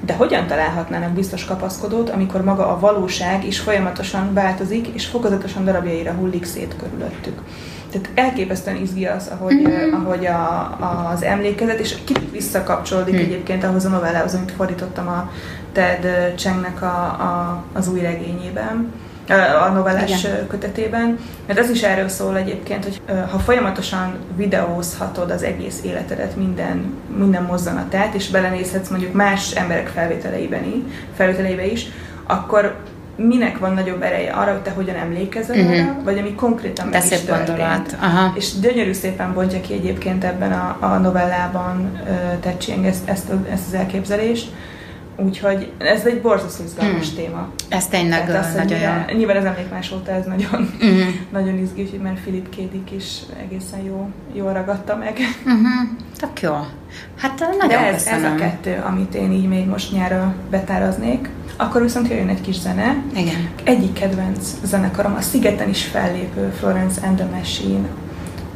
De 0.00 0.14
hogyan 0.14 0.46
találhatnának 0.46 1.10
biztos 1.10 1.44
kapaszkodót, 1.44 2.10
amikor 2.10 2.44
maga 2.44 2.68
a 2.68 2.78
valóság 2.78 3.46
is 3.46 3.60
folyamatosan 3.60 4.34
változik, 4.34 4.86
és 4.86 5.06
fokozatosan 5.06 5.64
darabjaira 5.64 6.12
hullik 6.12 6.44
szét 6.44 6.76
körülöttük? 6.76 7.40
Tehát 7.90 8.10
elképesztően 8.14 8.76
izgi 8.76 9.06
az, 9.06 9.30
ahogy, 9.38 9.68
mm. 9.68 9.92
ahogy 9.92 10.26
a, 10.26 10.76
az 11.12 11.22
emlékezet, 11.22 11.78
és 11.78 11.96
kicsit 12.04 12.30
visszakapcsolódik 12.30 13.14
mm. 13.14 13.18
egyébként 13.18 13.64
ahhoz 13.64 13.84
a 13.84 13.88
novellához, 13.88 14.34
amit 14.34 14.52
fordítottam 14.52 15.08
a 15.08 15.30
Ted 15.72 16.34
Chengnek 16.36 16.82
a, 16.82 17.04
a, 17.04 17.64
az 17.72 17.88
új 17.88 18.00
regényében. 18.00 18.92
A 19.38 19.68
novellás 19.68 20.24
Igen. 20.24 20.46
kötetében, 20.46 21.18
mert 21.46 21.58
ez 21.58 21.70
is 21.70 21.82
erről 21.82 22.08
szól 22.08 22.36
egyébként, 22.36 22.84
hogy 22.84 23.00
ha 23.30 23.38
folyamatosan 23.38 24.14
videózhatod 24.36 25.30
az 25.30 25.42
egész 25.42 25.80
életedet, 25.84 26.36
minden, 26.36 26.94
minden 27.16 27.42
mozzanatát, 27.42 28.14
és 28.14 28.28
belenézhetsz 28.28 28.88
mondjuk 28.88 29.12
más 29.12 29.50
emberek 29.50 29.88
felvételeiben, 29.88 30.92
felvételeibe 31.16 31.66
is, 31.66 31.86
akkor 32.26 32.76
minek 33.16 33.58
van 33.58 33.74
nagyobb 33.74 34.02
ereje 34.02 34.32
arra, 34.32 34.52
hogy 34.52 34.60
te 34.60 34.70
hogyan 34.70 34.96
emlékezel 34.96 35.56
uh-huh. 35.56 35.72
arra, 35.72 35.96
vagy 36.04 36.18
ami 36.18 36.34
konkrétan 36.34 36.86
meg 36.86 37.02
is 37.10 37.20
történt. 37.20 37.96
Aha. 38.00 38.32
És 38.36 38.58
gyönyörű 38.60 38.92
szépen 38.92 39.34
bontja 39.34 39.60
ki 39.60 39.72
egyébként 39.72 40.24
ebben 40.24 40.52
a, 40.52 40.76
a 40.80 40.98
novellában 40.98 42.00
uh, 42.02 42.40
Tetchieng 42.40 42.86
ezt, 42.86 43.08
ezt, 43.08 43.30
ezt 43.52 43.66
az 43.66 43.74
elképzelést, 43.74 44.52
Úgyhogy 45.24 45.72
ez 45.78 46.06
egy 46.06 46.20
borzasztó 46.20 46.64
izgalmas 46.64 47.06
hmm. 47.06 47.16
téma. 47.16 47.48
Ez 47.68 47.86
tényleg 47.86 48.26
Tehát 48.26 48.46
az, 48.46 48.54
nagyon 48.54 48.78
jó. 48.78 49.16
Nyilván 49.16 49.36
az 49.36 49.44
emlékmás 49.44 49.92
óta 49.92 50.10
ez 50.10 50.24
nagyon, 50.24 50.70
uh-huh. 50.80 51.14
nagyon 51.32 51.58
izgis, 51.58 51.88
mert 52.02 52.20
Philip 52.20 52.48
Kédik 52.48 52.90
is 52.90 53.18
egészen 53.40 53.80
jó, 53.80 54.08
jól 54.32 54.52
ragadta 54.52 54.96
meg. 54.96 55.18
Uh-huh. 55.44 55.98
Tök 56.16 56.40
jó. 56.40 56.52
Hát 57.16 57.38
nagyon 57.38 57.68
De 57.68 57.78
ez, 57.78 58.06
ez 58.06 58.22
a 58.22 58.34
kettő, 58.34 58.82
amit 58.86 59.14
én 59.14 59.32
így 59.32 59.48
még 59.48 59.66
most 59.66 59.92
nyára 59.92 60.34
betáraznék. 60.50 61.28
Akkor 61.56 61.82
viszont 61.82 62.08
jöjjön 62.08 62.28
egy 62.28 62.40
kis 62.40 62.58
zene. 62.60 63.02
Igen. 63.14 63.48
Egyik 63.64 63.92
kedvenc 63.92 64.48
zenekarom, 64.62 65.14
a 65.14 65.20
Szigeten 65.20 65.68
is 65.68 65.84
fellépő 65.84 66.52
Florence 66.58 67.06
and 67.06 67.16
the 67.16 67.26
Machine 67.36 67.88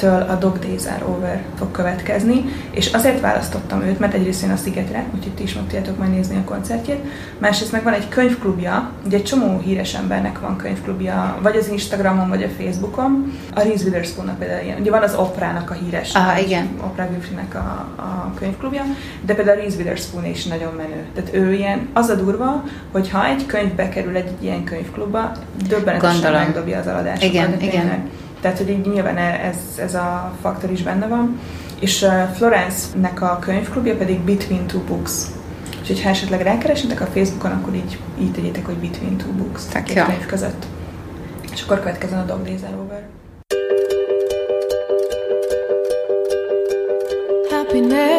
től 0.04 0.26
a 0.28 0.34
Dog 0.34 0.58
Days 0.58 0.86
Are 0.86 1.04
Over 1.04 1.42
fog 1.58 1.70
következni, 1.70 2.44
és 2.70 2.92
azért 2.92 3.20
választottam 3.20 3.82
őt, 3.82 3.98
mert 3.98 4.14
egyrészt 4.14 4.42
én 4.42 4.50
a 4.50 4.56
Szigetre, 4.56 5.04
úgyhogy 5.14 5.32
ti 5.32 5.42
is 5.42 5.54
meg 5.54 5.62
tudjátok 5.62 5.98
majd 5.98 6.10
nézni 6.10 6.36
a 6.36 6.44
koncertjét, 6.44 6.98
másrészt 7.38 7.72
meg 7.72 7.82
van 7.82 7.92
egy 7.92 8.08
könyvklubja, 8.08 8.90
ugye 9.06 9.16
egy 9.16 9.24
csomó 9.24 9.58
híres 9.58 9.94
embernek 9.94 10.40
van 10.40 10.56
könyvklubja, 10.56 11.38
vagy 11.42 11.56
az 11.56 11.68
Instagramon, 11.68 12.28
vagy 12.28 12.42
a 12.42 12.48
Facebookon. 12.58 13.32
A 13.54 13.60
Reese 13.60 13.84
witherspoon 13.84 14.30
például 14.38 14.64
ilyen, 14.64 14.80
ugye 14.80 14.90
van 14.90 15.02
az 15.02 15.14
Oprának 15.14 15.70
a 15.70 15.74
híres, 15.74 16.14
Aha, 16.14 16.38
igen. 16.38 16.68
Oprah 16.84 17.10
Winfrey-nek 17.10 17.54
a, 17.54 17.88
a 17.96 18.32
könyvklubja, 18.38 18.82
de 19.26 19.34
például 19.34 19.58
a 19.58 19.60
Reese 19.60 19.76
Witherspoon 19.76 20.24
is 20.24 20.44
nagyon 20.44 20.72
menő. 20.74 21.04
Tehát 21.14 21.34
ő 21.34 21.52
ilyen, 21.52 21.88
az 21.92 22.08
a 22.08 22.14
durva, 22.14 22.64
hogy 22.92 23.10
ha 23.10 23.26
egy 23.26 23.46
könyv 23.46 23.72
bekerül 23.72 24.16
egy, 24.16 24.30
ilyen 24.40 24.64
könyvklubba, 24.64 25.32
döbbenetesen 25.68 26.32
megdobja 26.32 26.78
az 26.78 26.86
eladásokat. 26.86 27.28
Igen, 27.28 27.60
igen. 27.60 28.10
Tehát, 28.44 28.58
hogy 28.58 28.70
így 28.70 28.86
nyilván 28.86 29.16
ez, 29.16 29.56
ez 29.78 29.94
a 29.94 30.32
faktor 30.40 30.70
is 30.70 30.82
benne 30.82 31.06
van. 31.06 31.40
És 31.80 32.06
Florence-nek 32.34 33.22
a 33.22 33.38
könyvklubja 33.40 33.96
pedig 33.96 34.20
Between 34.20 34.66
Two 34.66 34.80
Books. 34.80 35.12
Úgyhogy 35.80 36.02
ha 36.02 36.08
esetleg 36.08 36.40
rákeresitek 36.40 37.00
a 37.00 37.06
Facebookon, 37.06 37.50
akkor 37.50 37.74
így, 37.74 37.98
így 38.20 38.32
tegyétek, 38.32 38.66
hogy 38.66 38.74
Between 38.74 39.16
Two 39.16 39.32
Books, 39.32 39.64
tehát 39.64 39.86
két 39.86 40.04
könyv 40.04 40.26
között. 40.26 40.66
És 41.52 41.62
akkor 41.62 41.78
következzen 41.78 42.18
a 42.18 42.24
Dog 42.24 42.42
Days 42.42 42.60
Over. 42.82 43.02
Happiness 47.50 48.13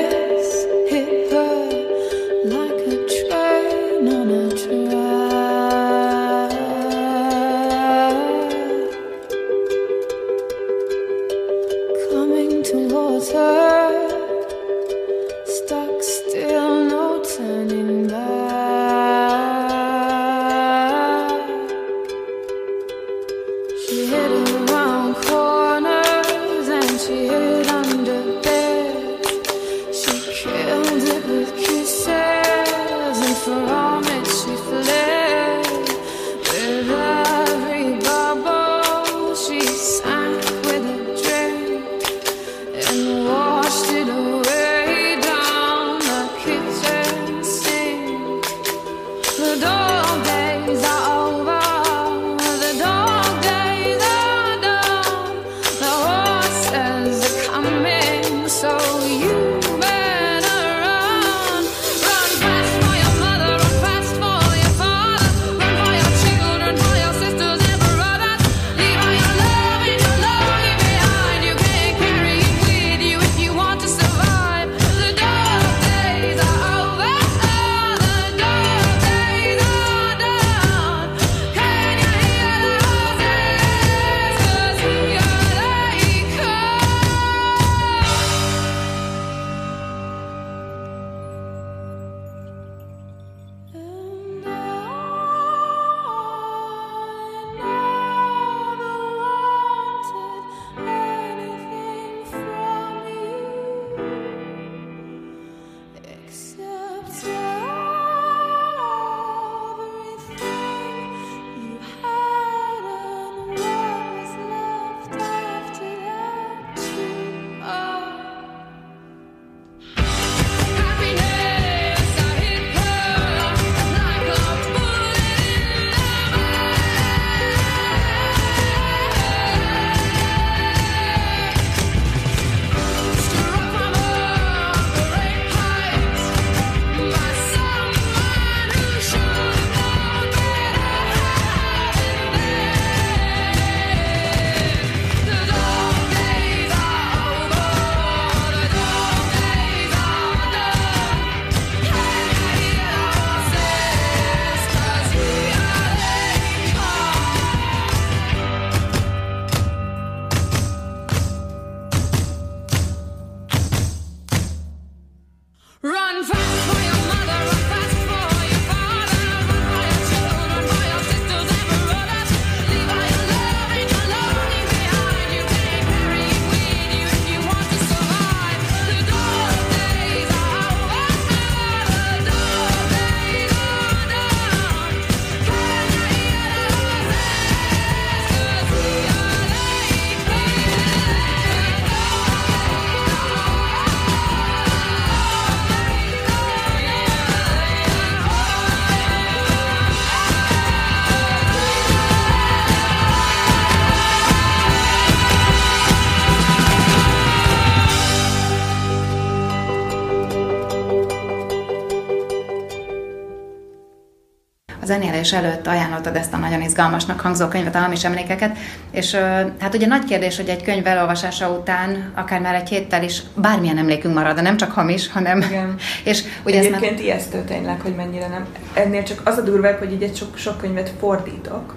zenélés 214.99 215.33
előtt 215.33 215.67
ajánlottad 215.67 216.15
ezt 216.15 216.33
a 216.33 216.37
nagyon 216.37 216.61
izgalmasnak 216.61 217.19
hangzó 217.19 217.47
könyvet, 217.47 217.75
a 217.75 217.79
hamis 217.79 218.03
emlékeket, 218.03 218.57
és 218.91 219.13
hát 219.59 219.73
ugye 219.73 219.87
nagy 219.87 220.03
kérdés, 220.03 220.37
hogy 220.37 220.49
egy 220.49 220.63
könyv 220.63 220.87
elolvasása 220.87 221.49
után, 221.49 222.11
akár 222.15 222.41
már 222.41 222.55
egy 222.55 222.69
héttel 222.69 223.03
is 223.03 223.21
bármilyen 223.35 223.77
emlékünk 223.77 224.13
marad, 224.13 224.35
de 224.35 224.41
nem 224.41 224.57
csak 224.57 224.71
hamis, 224.71 225.11
hanem... 225.11 225.41
Igen. 225.41 225.75
és 226.11 226.23
ugye 226.45 226.57
Egyébként 226.57 226.95
már... 226.95 227.03
ijesztő 227.03 227.43
tényleg, 227.47 227.81
hogy 227.81 227.95
mennyire 227.95 228.27
nem. 228.27 228.45
Ennél 228.73 229.03
csak 229.03 229.21
az 229.23 229.37
a 229.37 229.41
durvább, 229.41 229.77
hogy 229.77 229.91
így 229.91 230.03
egy 230.03 230.15
sok, 230.15 230.37
sok 230.37 230.57
könyvet 230.57 230.91
fordítok, 230.99 231.75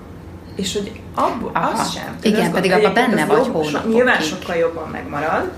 és 0.57 0.73
hogy 0.73 0.93
abból 1.15 1.51
az 1.55 1.93
sem. 1.93 2.17
Igen, 2.23 2.53
pedig 2.53 2.73
abban 2.73 2.95
benne 2.95 3.25
vagy 3.25 3.47
hónapokig. 3.47 3.95
Nyilván 3.95 4.21
sokkal 4.21 4.57
jobban 4.57 4.89
megmarad, 4.89 5.51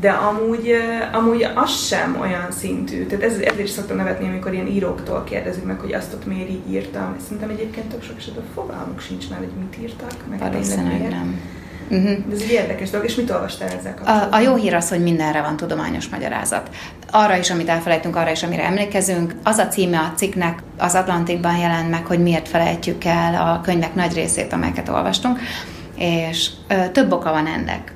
de 0.00 0.10
amúgy, 0.10 0.72
amúgy 1.12 1.46
az 1.54 1.86
sem 1.86 2.16
olyan 2.20 2.50
szintű. 2.50 3.06
Tehát 3.06 3.24
ez, 3.24 3.32
ezért 3.32 3.58
is 3.58 3.70
szoktam 3.70 3.96
nevetni, 3.96 4.28
amikor 4.28 4.52
ilyen 4.52 4.66
íróktól 4.66 5.24
kérdezik 5.24 5.64
meg, 5.64 5.80
hogy 5.80 5.92
azt 5.92 6.12
ott 6.12 6.26
miért 6.26 6.48
így 6.48 6.72
írtam. 6.72 7.16
Szerintem 7.22 7.48
egyébként 7.48 7.86
tök 7.86 8.02
sok 8.02 8.16
esetben 8.18 8.44
fogalmuk 8.54 9.00
sincs 9.00 9.28
már, 9.28 9.38
hogy 9.38 9.50
mit 9.58 9.76
írtak, 9.82 10.14
meg 10.30 10.38
Valószínűleg 10.38 11.08
nem. 11.08 11.40
Uh-huh. 11.90 12.26
De 12.28 12.34
ez 12.34 12.40
egy 12.40 12.50
érdekes 12.50 12.90
dolog, 12.90 13.06
és 13.06 13.14
mit 13.14 13.30
olvastál 13.30 13.68
ezzel 13.68 13.94
kapcsolatban? 13.94 14.32
A, 14.32 14.36
a 14.36 14.40
jó 14.40 14.54
hír 14.54 14.74
az, 14.74 14.88
hogy 14.88 15.02
mindenre 15.02 15.42
van 15.42 15.56
tudományos 15.56 16.08
magyarázat. 16.08 16.70
Arra 17.10 17.36
is, 17.36 17.50
amit 17.50 17.68
elfelejtünk, 17.68 18.16
arra 18.16 18.30
is, 18.30 18.42
amire 18.42 18.64
emlékezünk. 18.64 19.34
Az 19.42 19.58
a 19.58 19.68
címe 19.68 19.98
a 19.98 20.12
cikknek 20.16 20.58
az 20.78 20.94
Atlantikban 20.94 21.56
jelent 21.56 21.90
meg, 21.90 22.06
hogy 22.06 22.22
miért 22.22 22.48
felejtjük 22.48 23.04
el 23.04 23.34
a 23.34 23.60
könyvek 23.60 23.94
nagy 23.94 24.14
részét, 24.14 24.52
amelyeket 24.52 24.88
olvastunk, 24.88 25.40
és 25.98 26.50
ö, 26.68 26.88
több 26.92 27.12
oka 27.12 27.30
van 27.30 27.46
ennek 27.46 27.93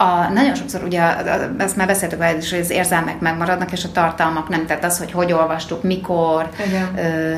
a, 0.00 0.28
nagyon 0.32 0.54
sokszor 0.54 0.82
ugye, 0.82 1.02
ezt 1.58 1.76
már 1.76 1.86
beszéltük 1.86 2.18
veled 2.18 2.42
is, 2.42 2.50
hogy 2.50 2.60
az 2.60 2.70
érzelmek 2.70 3.20
megmaradnak, 3.20 3.72
és 3.72 3.84
a 3.84 3.92
tartalmak 3.92 4.48
nem. 4.48 4.66
Tehát 4.66 4.84
az, 4.84 4.98
hogy 4.98 5.12
hogy 5.12 5.32
olvastuk, 5.32 5.82
mikor, 5.82 6.48
ö, 6.96 7.34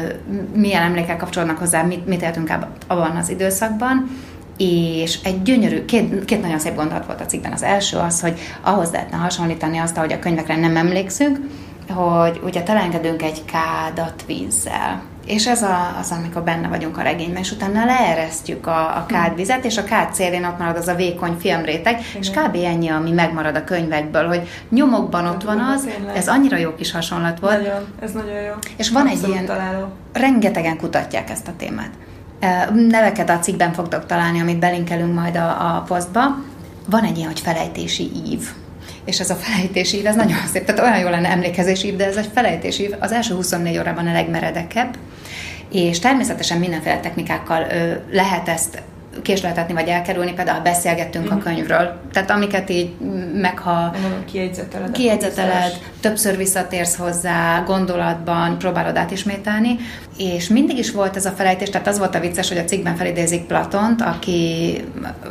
milyen 0.54 0.82
emlékek 0.82 1.16
kapcsolódnak 1.16 1.58
hozzá, 1.58 1.82
mit, 1.82 2.06
mit 2.06 2.22
éltünk 2.22 2.52
abban 2.86 3.16
az 3.16 3.28
időszakban. 3.28 4.10
És 4.56 5.18
egy 5.24 5.42
gyönyörű, 5.42 5.84
két, 5.84 6.24
két 6.24 6.42
nagyon 6.42 6.58
szép 6.58 6.74
gondolat 6.74 7.06
volt 7.06 7.20
a 7.20 7.26
cikkben. 7.26 7.52
Az 7.52 7.62
első 7.62 7.96
az, 7.96 8.20
hogy 8.20 8.38
ahhoz 8.60 8.90
lehetne 8.90 9.16
hasonlítani 9.16 9.78
azt, 9.78 9.96
hogy 9.96 10.12
a 10.12 10.18
könyvekre 10.18 10.56
nem 10.56 10.76
emlékszünk, 10.76 11.38
hogy 11.90 12.40
ugye 12.44 12.62
találkozunk 12.62 13.22
egy 13.22 13.44
kádat 13.44 14.24
vízzel 14.26 15.02
és 15.30 15.46
ez 15.46 15.62
a, 15.62 15.96
az, 16.00 16.10
amikor 16.10 16.42
benne 16.42 16.68
vagyunk 16.68 16.98
a 16.98 17.02
regényben, 17.02 17.42
és 17.42 17.52
utána 17.52 17.84
leeresztjük 17.84 18.66
a, 18.66 18.96
a 18.96 19.04
kádvizet, 19.06 19.64
és 19.64 19.78
a 19.78 19.84
kád 19.84 20.14
szélén 20.14 20.44
ott 20.44 20.58
marad 20.58 20.76
az 20.76 20.88
a 20.88 20.94
vékony 20.94 21.36
filmréteg, 21.40 22.00
Igen. 22.10 22.22
és 22.22 22.30
kb. 22.30 22.54
ennyi, 22.64 22.88
ami 22.88 23.10
megmarad 23.10 23.56
a 23.56 23.64
könyvekből, 23.64 24.26
hogy 24.26 24.48
nyomokban 24.70 25.26
ott 25.26 25.42
van 25.42 25.58
az, 25.58 25.88
ez 26.14 26.28
annyira 26.28 26.56
jó 26.56 26.74
kis 26.74 26.92
hasonlat 26.92 27.40
volt. 27.40 27.56
Nagyon, 27.62 27.86
ez 28.00 28.12
nagyon 28.12 28.40
jó. 28.40 28.52
És 28.76 28.90
van 28.90 29.06
Abszolút 29.06 29.24
egy 29.24 29.30
ilyen, 29.30 29.46
találó. 29.46 29.86
rengetegen 30.12 30.76
kutatják 30.76 31.30
ezt 31.30 31.48
a 31.48 31.52
témát. 31.56 31.90
Neveket 32.88 33.30
a 33.30 33.38
cikkben 33.38 33.72
fogtok 33.72 34.06
találni, 34.06 34.40
amit 34.40 34.58
belinkelünk 34.58 35.14
majd 35.14 35.36
a, 35.36 35.76
a 35.76 35.84
posztba. 35.86 36.20
Van 36.86 37.04
egy 37.04 37.16
ilyen, 37.16 37.28
hogy 37.28 37.40
felejtési 37.40 38.10
ív 38.26 38.48
és 39.04 39.20
ez 39.20 39.30
a 39.30 39.34
felejtési 39.34 40.06
ez 40.06 40.14
nagyon 40.14 40.46
szép, 40.52 40.64
tehát 40.64 40.80
olyan 40.80 40.98
jó 40.98 41.08
lenne 41.08 41.28
emlékezési 41.28 41.96
de 41.96 42.06
ez 42.06 42.16
egy 42.16 42.28
felejtési 42.34 42.94
az 42.98 43.12
első 43.12 43.34
24 43.34 43.78
órában 43.78 44.06
a 44.06 44.12
legmeredekebb, 44.12 44.96
és 45.72 45.98
természetesen 45.98 46.58
mindenféle 46.58 47.00
technikákkal 47.00 47.66
ö, 47.70 47.92
lehet 48.10 48.48
ezt 48.48 48.82
késleltetni 49.22 49.74
vagy 49.74 49.88
elkerülni, 49.88 50.32
például 50.32 50.62
beszélgettünk 50.62 51.24
mm. 51.24 51.30
a 51.30 51.34
mhm. 51.34 51.44
könyvről. 51.44 52.00
Tehát 52.12 52.30
amiket 52.30 52.70
így 52.70 52.90
meg 53.34 53.58
ha 53.58 53.94
kiegyzeteled, 54.32 54.92
kiegyzeteled 54.92 55.78
többször 56.00 56.36
visszatérsz 56.36 56.96
hozzá, 56.96 57.62
gondolatban 57.66 58.58
próbálod 58.58 58.96
átismételni, 58.96 59.78
és 60.16 60.48
mindig 60.48 60.78
is 60.78 60.90
volt 60.90 61.16
ez 61.16 61.26
a 61.26 61.30
felejtés, 61.30 61.70
tehát 61.70 61.86
az 61.86 61.98
volt 61.98 62.14
a 62.14 62.20
vicces, 62.20 62.48
hogy 62.48 62.58
a 62.58 62.64
cikkben 62.64 62.96
felidézik 62.96 63.42
Platont, 63.42 64.02
aki 64.02 64.76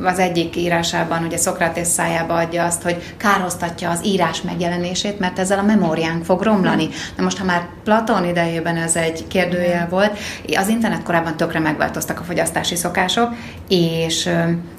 az 0.03 0.19
egyik 0.19 0.55
írásában, 0.55 1.24
ugye 1.24 1.38
Szokratész 1.38 1.89
szájába 1.89 2.34
adja 2.34 2.65
azt, 2.65 2.81
hogy 2.81 3.13
kárhoztatja 3.17 3.89
az 3.89 4.05
írás 4.05 4.41
megjelenését, 4.41 5.19
mert 5.19 5.39
ezzel 5.39 5.60
a 5.60 5.63
memóriánk 5.63 6.25
fog 6.25 6.41
romlani. 6.41 6.89
Na 7.17 7.24
most, 7.24 7.38
ha 7.38 7.46
már 7.46 7.68
Platon 7.83 8.25
idejében 8.25 8.77
ez 8.77 8.96
egy 8.96 9.27
kérdőjel 9.27 9.87
volt, 9.90 10.18
az 10.55 10.68
internet 10.68 11.03
korábban 11.03 11.37
tökre 11.37 11.59
megváltoztak 11.59 12.20
a 12.20 12.24
fogyasztási 12.24 12.75
szokások, 12.75 13.35
és 13.68 13.78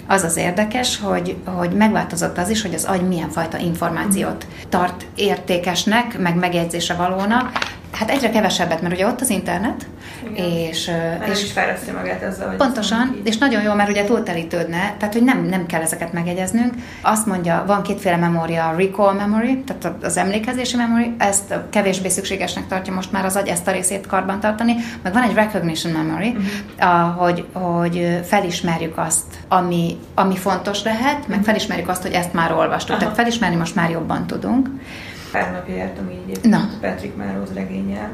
az 0.06 0.22
az 0.22 0.36
érdekes, 0.36 0.98
hogy, 0.98 1.36
hogy 1.44 1.70
megváltozott 1.70 2.38
az 2.38 2.48
is, 2.48 2.62
hogy 2.62 2.74
az 2.74 2.84
agy 2.84 3.08
milyen 3.08 3.30
fajta 3.30 3.58
információt 3.58 4.46
tart 4.68 5.06
értékesnek, 5.14 6.18
meg 6.18 6.36
megjegyzése 6.36 6.94
valónak, 6.94 7.52
Hát 7.92 8.10
egyre 8.10 8.30
kevesebbet, 8.30 8.82
mert 8.82 8.94
ugye 8.94 9.06
ott 9.06 9.20
az 9.20 9.30
internet, 9.30 9.86
Igen. 10.32 10.46
és... 10.46 10.86
Már 11.18 11.28
és 11.28 11.42
is 11.42 11.52
fejleszti 11.52 11.90
magát 11.90 12.22
ezzel, 12.22 12.48
hogy 12.48 12.56
Pontosan, 12.56 13.20
és 13.24 13.38
nagyon 13.38 13.62
jó, 13.62 13.74
mert 13.74 13.90
ugye 13.90 14.04
túltelítődne, 14.04 14.94
tehát 14.98 15.12
hogy 15.12 15.22
nem, 15.22 15.44
nem 15.44 15.66
kell 15.66 15.80
ezeket 15.80 16.12
megegyeznünk. 16.12 16.74
Azt 17.02 17.26
mondja, 17.26 17.64
van 17.66 17.82
kétféle 17.82 18.16
memória, 18.16 18.68
a 18.68 18.76
recall 18.76 19.12
memory, 19.12 19.64
tehát 19.66 20.04
az 20.04 20.16
emlékezési 20.16 20.76
memory, 20.76 21.14
ezt 21.18 21.54
kevésbé 21.70 22.08
szükségesnek 22.08 22.66
tartja 22.66 22.92
most 22.92 23.12
már 23.12 23.24
az 23.24 23.36
agy 23.36 23.48
ezt 23.48 23.68
a 23.68 23.70
részét 23.70 24.06
karban 24.06 24.40
tartani, 24.40 24.74
meg 25.02 25.12
van 25.12 25.22
egy 25.22 25.34
recognition 25.34 25.92
memory, 25.92 26.36
uh-huh. 26.78 27.16
hogy, 27.16 27.46
hogy 27.52 28.20
felismerjük 28.24 28.98
azt, 28.98 29.24
ami, 29.48 29.98
ami 30.14 30.36
fontos 30.36 30.82
lehet, 30.82 31.18
meg 31.18 31.28
uh-huh. 31.28 31.44
felismerjük 31.44 31.88
azt, 31.88 32.02
hogy 32.02 32.12
ezt 32.12 32.32
már 32.32 32.52
olvastuk, 32.52 32.82
uh-huh. 32.82 32.98
tehát 32.98 33.14
felismerni 33.14 33.56
most 33.56 33.74
már 33.74 33.90
jobban 33.90 34.26
tudunk. 34.26 34.68
Pár 35.32 35.52
napja 35.52 35.74
jártam 35.74 36.10
így 36.10 36.38
Na. 36.42 36.68
Patrick 36.80 37.16
Melrose 37.16 37.52
regényel, 37.54 38.10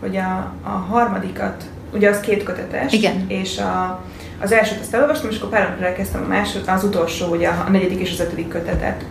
hogy 0.00 0.16
a, 0.16 0.52
a 0.62 0.68
harmadikat, 0.68 1.64
ugye 1.94 2.08
az 2.08 2.20
két 2.20 2.42
kötetes, 2.42 2.92
Igen. 2.92 3.24
és 3.28 3.58
a, 3.58 4.02
az 4.42 4.52
elsőt 4.52 4.80
azt 4.80 4.94
elolvastam, 4.94 5.30
és 5.30 5.36
akkor 5.36 5.50
pár 5.50 5.68
napra 5.68 5.86
elkezdtem 5.86 6.22
a 6.22 6.26
másod, 6.26 6.62
az 6.66 6.84
utolsó, 6.84 7.26
ugye 7.26 7.48
a 7.48 7.70
negyedik 7.70 8.00
és 8.00 8.12
az 8.12 8.20
ötödik 8.20 8.48
kötetet. 8.48 9.04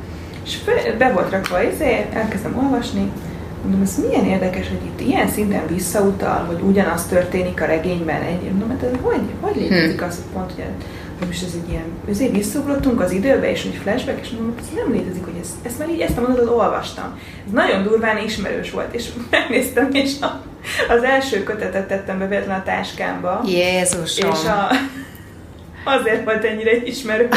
És 0.44 0.58
be 0.98 1.12
volt 1.12 1.32
rakva, 1.32 1.60
ezért 1.60 2.16
elkezdtem 2.16 2.58
olvasni, 2.58 3.12
Mondom, 3.64 3.82
ez 3.82 3.96
milyen 4.08 4.26
érdekes, 4.26 4.68
hogy 4.68 4.86
itt 4.86 5.08
ilyen 5.08 5.28
szinten 5.28 5.68
visszautal, 5.68 6.46
hogy 6.46 6.62
ugyanaz 6.62 7.06
történik 7.06 7.62
a 7.62 7.66
regényben. 7.66 8.22
Egy, 8.22 8.42
mondom, 8.42 8.70
hát 8.70 8.84
ez 8.84 8.92
hogy, 9.02 9.22
hogy 9.40 9.56
létezik 9.56 10.00
hm. 10.00 10.06
az, 10.08 10.16
hogy 10.16 10.34
pont, 10.34 10.54
hogy 11.20 11.28
most 11.28 11.44
ez 11.44 11.54
egy 11.64 11.70
ilyen, 11.70 11.86
ezért 12.10 12.32
visszaugrottunk 12.32 13.02
az 13.02 13.12
időbe, 13.12 13.52
és 13.52 13.62
hogy 13.62 13.80
flashback, 13.82 14.22
és 14.22 14.30
mondom, 14.30 14.56
ez 14.60 14.66
nem 14.76 14.92
létezik, 14.92 15.24
hogy 15.24 15.38
ezt, 15.42 15.52
ezt 15.62 15.80
már 15.80 15.90
így 15.90 16.00
ezt 16.00 16.18
a 16.18 16.22
mondatot 16.22 16.50
olvastam. 16.50 17.20
Ez 17.46 17.52
nagyon 17.52 17.84
durván 17.84 18.24
ismerős 18.24 18.72
volt, 18.72 18.94
és 18.94 19.10
megnéztem, 19.30 19.90
és 19.92 20.14
a, 20.22 20.42
az 20.90 21.04
első 21.04 21.44
kötetet 21.44 21.88
tettem 21.88 22.20
be 22.20 22.28
véletlen 22.28 22.60
a 22.60 22.64
táskámba. 22.64 23.42
Jézusom! 23.46 24.32
És 24.32 24.46
a, 24.46 24.68
azért 25.84 26.24
volt 26.24 26.44
ennyire 26.44 26.76
ismerős 26.76 27.30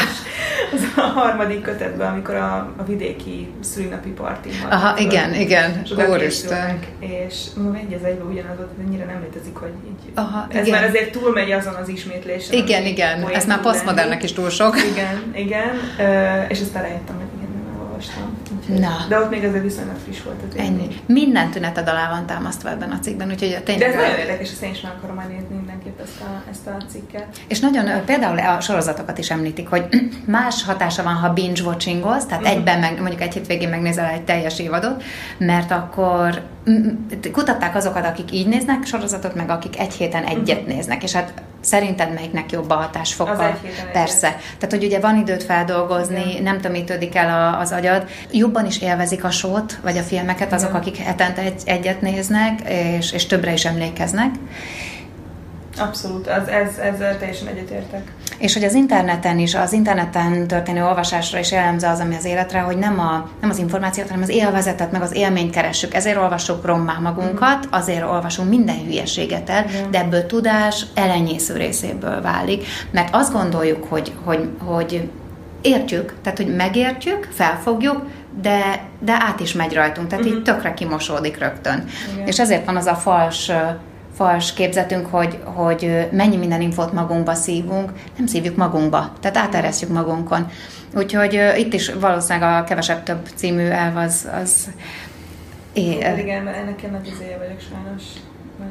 az 0.73 0.93
a 0.97 1.01
harmadik 1.01 1.63
kötetben, 1.63 2.11
amikor 2.11 2.35
a, 2.35 2.73
a 2.77 2.85
vidéki 2.87 3.53
szülinapi 3.61 4.09
parti 4.09 4.49
Aha, 4.71 4.99
igen, 4.99 5.35
igen, 5.35 5.83
úristen. 6.09 6.79
És 6.99 7.35
mondom, 7.57 7.75
egy 7.75 7.95
az 7.95 8.05
egyben 8.05 8.27
ugyanaz 8.27 8.57
volt, 8.57 8.71
ennyire 8.87 9.05
nem 9.05 9.21
létezik, 9.21 9.57
hogy 9.57 9.73
így, 9.87 10.11
Aha, 10.15 10.47
ez 10.51 10.67
igen. 10.67 10.81
már 10.81 10.89
azért 10.89 11.11
túlmegy 11.11 11.51
azon 11.51 11.75
az 11.75 11.89
ismétlésen. 11.89 12.57
Igen, 12.57 12.87
igen, 12.87 13.29
ez 13.33 13.47
már 13.47 13.61
posztmodernnek 13.61 14.23
is 14.23 14.33
túl 14.33 14.51
sok. 14.51 14.77
Igen, 14.93 15.33
igen, 15.35 15.71
és 16.49 16.61
aztán 16.61 16.83
rájöttem, 16.83 17.15
hogy 17.15 17.27
igen, 17.37 17.51
nem 17.65 17.81
olvastam. 17.87 18.41
Na. 18.67 19.07
De 19.09 19.19
ott 19.19 19.31
még 19.31 19.45
azért 19.45 19.63
viszonylag 19.63 19.97
friss 20.05 20.23
volt 20.23 20.37
az 20.49 20.57
Ennyi. 20.57 20.87
Minden 21.07 21.51
tüneted 21.51 21.89
alá 21.89 22.11
van 22.11 22.27
támasztva 22.27 22.71
ebben 22.71 22.91
a 22.91 22.99
cikkben, 22.99 23.31
úgyhogy 23.31 23.63
tényleg... 23.63 23.91
De 23.91 23.97
ez 23.97 24.03
nagyon 24.03 24.19
érdekes, 24.19 24.51
ezt 24.51 24.63
én 24.63 24.71
is 24.71 24.81
meg 24.81 24.93
akarom 24.99 25.25
nézni 25.29 25.62
mindenképp 25.97 26.01
ezt 26.01 26.21
a, 26.21 26.51
ezt 26.51 26.67
a 26.67 26.85
cikket. 26.91 27.27
És 27.49 27.61
nagyon, 27.61 28.05
például 28.05 28.39
a 28.39 28.61
sorozatokat 28.61 29.19
is 29.19 29.31
említik, 29.31 29.69
hogy 29.69 29.87
más 30.27 30.65
hatása 30.65 31.03
van, 31.03 31.15
ha 31.15 31.33
binge-watchingolsz, 31.33 32.25
tehát 32.25 32.43
uh-huh. 32.43 32.57
egyben 32.57 32.81
meg, 32.81 33.01
mondjuk 33.01 33.21
egy 33.21 33.33
hétvégén 33.33 33.69
megnézel 33.69 34.11
egy 34.11 34.23
teljes 34.23 34.59
évadot, 34.59 35.03
mert 35.39 35.71
akkor 35.71 36.43
kutatták 37.33 37.75
azokat, 37.75 38.07
akik 38.07 38.33
így 38.33 38.47
néznek 38.47 38.85
sorozatot, 38.85 39.35
meg 39.35 39.51
akik 39.51 39.79
egy 39.79 39.93
héten 39.93 40.25
egyet 40.25 40.59
uh-huh. 40.59 40.75
néznek, 40.75 41.03
és 41.03 41.13
hát 41.13 41.33
szerinted 41.61 42.15
melyiknek 42.15 42.53
jobb 42.53 42.71
a 42.71 42.75
hatásfokkal? 42.75 43.59
Persze. 43.93 44.27
Egyet. 44.27 44.41
Tehát, 44.59 44.75
hogy 44.75 44.85
ugye 44.85 45.01
van 45.01 45.17
időt 45.17 45.43
feldolgozni, 45.43 46.31
Igen. 46.31 46.43
nem 46.43 46.61
tömítődik 46.61 47.15
el 47.15 47.59
az 47.61 47.73
agyad. 47.73 48.07
Jobban 48.33 48.67
is 48.67 48.81
élvezik 48.81 49.25
a 49.25 49.31
sót, 49.31 49.79
vagy 49.83 49.97
a 49.97 50.03
filmeket 50.03 50.53
azok, 50.53 50.69
Igen. 50.69 50.81
akik 50.81 50.97
hetente 50.97 51.43
egy, 51.43 51.63
egyet 51.65 52.01
néznek, 52.01 52.61
és, 52.69 53.13
és 53.13 53.27
többre 53.27 53.53
is 53.53 53.65
emlékeznek. 53.65 54.31
Abszolút, 55.79 56.29
az, 56.29 56.49
ez, 56.49 56.79
ezzel 56.79 57.19
teljesen 57.19 57.47
egyetértek. 57.47 58.13
És 58.39 58.55
hogy 58.55 58.65
az 58.65 58.75
interneten 58.75 59.39
is, 59.39 59.55
az 59.55 59.73
interneten 59.73 60.47
történő 60.47 60.85
olvasásra 60.85 61.39
is 61.39 61.51
jellemző 61.51 61.87
az, 61.87 62.01
ami 62.01 62.15
az 62.15 62.25
életre, 62.25 62.61
hogy 62.61 62.77
nem, 62.77 63.01
a, 63.01 63.29
nem 63.41 63.51
az 63.51 63.59
információt, 63.59 64.07
hanem 64.07 64.23
az 64.23 64.29
élvezetet, 64.29 64.93
meg 64.93 65.03
az 65.03 65.15
élményt 65.15 65.53
keressük. 65.53 65.95
Ezért 65.95 66.17
olvasjuk 66.17 66.67
rommá 66.67 66.99
magunkat, 66.99 67.67
mm. 67.67 67.71
azért 67.71 68.03
olvasunk 68.05 68.49
minden 68.49 68.85
hülyeséget 68.85 69.51
el, 69.51 69.65
mm. 69.65 69.91
de 69.91 69.99
ebből 69.99 70.27
tudás 70.27 70.87
elenyésző 70.95 71.57
részéből 71.57 72.21
válik. 72.23 72.65
Mert 72.91 73.15
azt 73.15 73.33
gondoljuk, 73.33 73.85
hogy, 73.89 74.13
hogy, 74.25 74.49
hogy 74.65 75.11
értjük, 75.63 76.15
tehát 76.23 76.39
hogy 76.39 76.57
megértjük, 76.57 77.29
felfogjuk, 77.33 78.07
de, 78.41 78.81
de 79.01 79.13
át 79.13 79.41
is 79.41 79.53
megy 79.53 79.75
rajtunk, 79.75 80.09
tehát 80.09 80.25
mm-hmm. 80.25 80.37
így 80.37 80.43
tökre 80.43 80.75
kimosódik 80.75 81.39
rögtön. 81.39 81.85
Igen. 82.13 82.27
És 82.27 82.39
ezért 82.39 82.65
van 82.65 82.77
az 82.77 82.87
a 82.87 82.95
fals 82.95 83.51
fals 84.23 84.53
képzetünk, 84.53 85.07
hogy, 85.07 85.39
hogy 85.45 86.09
mennyi 86.13 86.37
minden 86.37 86.61
infót 86.61 86.93
magunkba 86.93 87.35
szívunk, 87.35 87.93
nem 88.17 88.27
szívjuk 88.27 88.57
magunkba, 88.57 89.13
tehát 89.21 89.37
áteresztjük 89.37 89.91
magunkon. 89.91 90.51
Úgyhogy 90.95 91.41
itt 91.57 91.73
is 91.73 91.93
valószínűleg 91.93 92.63
a 92.63 92.65
kevesebb 92.65 93.03
több 93.03 93.29
című 93.35 93.67
elv 93.67 93.97
az, 93.97 94.29
az 94.43 94.71
É, 95.73 95.91
igen, 96.19 96.43
mert 96.43 96.57
ennek 96.57 96.83
én 96.83 96.91
nagy 96.91 97.13
vagyok 97.39 97.61
sajnos 97.71 98.03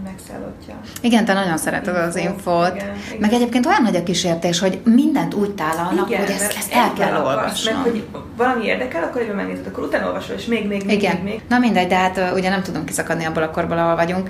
megszállottja. 0.04 0.80
Igen, 1.02 1.26
te 1.26 1.34
nagyon 1.34 1.58
szereted 1.58 1.96
az 1.96 2.16
infót. 2.16 2.76
Igen, 2.76 2.96
igen. 3.08 3.20
Meg 3.20 3.34
egyébként 3.34 3.66
olyan 3.66 3.82
nagy 3.82 3.96
a 3.96 4.04
kísértés, 4.04 4.60
hogy 4.60 4.80
mindent 4.84 5.34
úgy 5.34 5.52
tálalnak, 5.52 6.10
igen, 6.10 6.22
hogy 6.22 6.30
ezt, 6.30 6.58
ezt 6.58 6.74
el 6.74 6.94
kell 6.94 7.26
olvasni. 7.26 7.72
Mert 7.72 7.84
hogy 7.84 8.08
valami 8.38 8.66
érdekel, 8.66 9.04
akkor 9.04 9.22
egyben 9.22 9.36
megnézed, 9.36 9.68
akkor 9.68 9.84
utána 9.84 10.06
olvasol, 10.06 10.36
és 10.36 10.46
még, 10.46 10.68
még, 10.68 10.86
még, 10.86 10.98
igen. 10.98 11.16
még, 11.16 11.24
még. 11.24 11.42
Na 11.50 11.60
mindegy, 11.60 11.88
de 11.88 11.96
hát 11.96 12.32
ugye 12.36 12.50
nem 12.50 12.62
tudunk 12.62 12.86
kiszakadni 12.86 13.26
abból 13.26 13.44
a 13.44 13.50
korból, 13.50 13.78
ahol 13.78 13.96
vagyunk. 13.96 14.30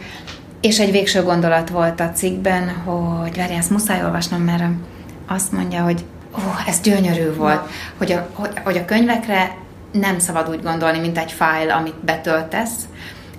És 0.61 0.79
egy 0.79 0.91
végső 0.91 1.23
gondolat 1.23 1.69
volt 1.69 1.99
a 1.99 2.11
cikkben, 2.11 2.69
hogy 2.69 3.37
várj, 3.37 3.53
ezt 3.53 3.69
muszáj 3.69 4.03
olvasnom, 4.03 4.41
mert 4.41 4.63
azt 5.27 5.51
mondja, 5.51 5.83
hogy 5.83 6.05
ó, 6.35 6.39
ez 6.67 6.81
gyönyörű 6.81 7.33
volt, 7.35 7.69
hogy 7.97 8.11
a, 8.11 8.29
hogy, 8.33 8.51
hogy 8.63 8.77
a 8.77 8.85
könyvekre 8.85 9.55
nem 9.91 10.19
szabad 10.19 10.49
úgy 10.49 10.63
gondolni, 10.63 10.99
mint 10.99 11.17
egy 11.17 11.31
fájl, 11.31 11.69
amit 11.69 12.03
betöltesz, 12.05 12.73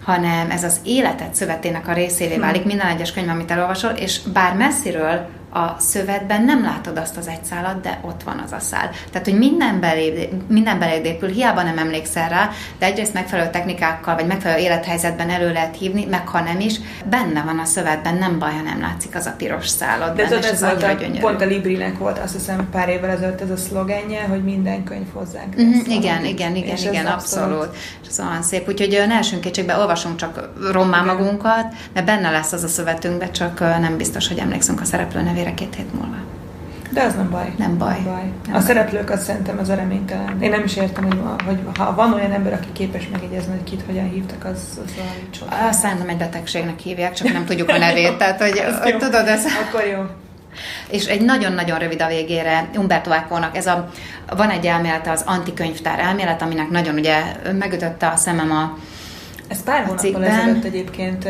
hanem 0.05 0.51
ez 0.51 0.65
az 0.65 0.81
életed 0.85 1.35
szövetének 1.35 1.89
a 1.89 1.93
részévé 1.93 2.37
válik 2.37 2.63
hm. 2.63 2.69
minden 2.69 2.87
egyes 2.87 3.13
könyv, 3.13 3.29
amit 3.29 3.51
elolvasol, 3.51 3.91
és 3.91 4.21
bár 4.33 4.55
messziről 4.55 5.29
a 5.53 5.77
szövetben 5.79 6.45
nem 6.45 6.63
látod 6.63 6.99
azt 6.99 7.17
az 7.17 7.29
egy 7.29 7.45
szálat, 7.45 7.81
de 7.81 7.99
ott 8.03 8.23
van 8.23 8.43
az 8.45 8.53
a 8.53 8.59
szál. 8.59 8.91
Tehát, 9.11 9.27
hogy 9.27 9.39
minden, 9.39 9.81
belé, 9.81 10.29
minden 10.49 10.79
beléd 10.79 11.05
épül, 11.05 11.29
hiába 11.29 11.63
nem 11.63 11.79
emlékszel 11.79 12.29
rá, 12.29 12.51
de 12.79 12.87
egyrészt 12.87 13.13
megfelelő 13.13 13.51
technikákkal, 13.51 14.15
vagy 14.15 14.27
megfelelő 14.27 14.63
élethelyzetben 14.63 15.31
elő 15.31 15.53
lehet 15.53 15.77
hívni, 15.77 16.05
meg 16.05 16.29
ha 16.29 16.41
nem 16.41 16.61
is, 16.61 16.75
benne 17.05 17.43
van 17.43 17.59
a 17.59 17.65
szövetben, 17.65 18.17
nem 18.17 18.39
baj, 18.39 18.53
ha 18.53 18.63
nem 18.63 18.81
látszik 18.81 19.15
az 19.15 19.27
a 19.27 19.35
piros 19.37 19.69
szálad. 19.69 20.17
De 20.17 20.25
ez, 20.25 20.33
ez 20.33 20.61
volt 20.61 20.83
a, 20.83 20.93
gyönyörű. 20.93 21.21
pont 21.21 21.41
a 21.41 21.45
Librinek 21.45 21.99
volt, 21.99 22.19
azt 22.19 22.33
hiszem 22.33 22.69
pár 22.71 22.89
évvel 22.89 23.11
ezelőtt 23.11 23.41
ez 23.41 23.51
a 23.51 23.57
szlogenje, 23.57 24.23
hogy 24.23 24.45
minden 24.45 24.85
könyv 24.85 25.13
hozzánk. 25.13 25.63
Mm, 25.63 25.73
igen, 25.87 26.25
igen, 26.25 26.57
igen, 26.57 26.77
igen, 26.77 27.07
abszolút. 27.07 27.53
abszolút. 27.53 27.77
És 28.03 28.09
ez 28.09 28.21
olyan 28.21 28.43
szép. 28.43 28.69
Úgyhogy 28.69 29.05
ne 29.07 29.15
esünk 29.15 29.41
kétségbe, 29.41 29.77
olvasunk 29.77 30.17
csak 30.17 30.51
rommá 30.73 31.03
magunkat, 31.03 31.67
mert 31.93 32.07
benne 32.07 32.31
lesz 32.31 32.53
az 32.53 32.63
a 32.63 32.69
szövetünkben, 32.69 33.33
csak 33.33 33.61
nem 33.61 33.97
biztos, 33.97 34.29
hogy 34.29 34.39
emlékszünk 34.39 34.81
a 34.81 34.85
szereplő 34.85 35.23
nevére 35.23 35.42
jövőre 35.43 35.55
két 35.55 35.75
hét 35.75 35.95
múlva. 35.95 36.17
De 36.91 37.03
az 37.03 37.15
nem 37.15 37.31
baj. 37.31 37.53
Nem 37.57 37.79
baj. 37.79 37.95
Nem 37.95 38.05
baj. 38.05 38.23
Nem 38.23 38.55
a 38.55 38.59
baj. 38.59 38.63
szereplők 38.63 39.11
azt 39.11 39.23
szerintem 39.23 39.59
az 39.59 39.69
a 39.69 39.75
reménytelen. 39.75 40.43
Én 40.43 40.51
nem 40.51 40.65
is 40.65 40.77
értem, 40.77 41.05
hogy, 41.05 41.19
hogy 41.47 41.59
ha 41.79 41.95
van 41.95 42.13
olyan 42.13 42.33
ember, 42.33 42.53
aki 42.53 42.69
képes 42.73 43.09
megjegyezni, 43.13 43.53
hogy 43.53 43.65
kit 43.65 43.83
hogyan 43.87 44.11
hívtak, 44.11 44.45
az, 44.45 44.81
az 44.85 44.95
valami 44.97 45.29
csoda. 45.31 45.57
Azt 45.69 45.81
szerintem 45.81 46.09
egy 46.09 46.17
betegségnek 46.17 46.79
hívják, 46.79 47.13
csak 47.13 47.33
nem 47.33 47.45
tudjuk 47.45 47.69
a 47.69 47.79
nevét. 47.79 48.17
Tehát, 48.17 48.41
hogy, 48.41 48.63
hogy 48.83 48.97
tudod, 48.97 49.27
ez... 49.27 49.45
Akkor 49.69 49.87
jó. 49.87 50.03
És 50.89 51.05
egy 51.05 51.25
nagyon-nagyon 51.25 51.79
rövid 51.79 52.03
a 52.03 52.07
végére 52.07 52.69
Umberto 52.77 53.11
Eco-nak, 53.11 53.57
ez 53.57 53.67
a, 53.67 53.91
van 54.37 54.51
egy 54.51 54.67
elmélete, 54.67 55.11
az 55.11 55.23
antikönyvtár 55.27 55.99
elmélet, 55.99 56.43
aminek 56.43 56.69
nagyon 56.69 56.95
ugye 56.95 57.23
megütötte 57.59 58.09
a 58.09 58.17
szemem 58.17 58.51
a, 58.51 58.79
ez 59.53 59.63
pár 59.63 59.85
hónappal 59.85 60.25
ezelőtt 60.25 60.65
egyébként 60.65 61.29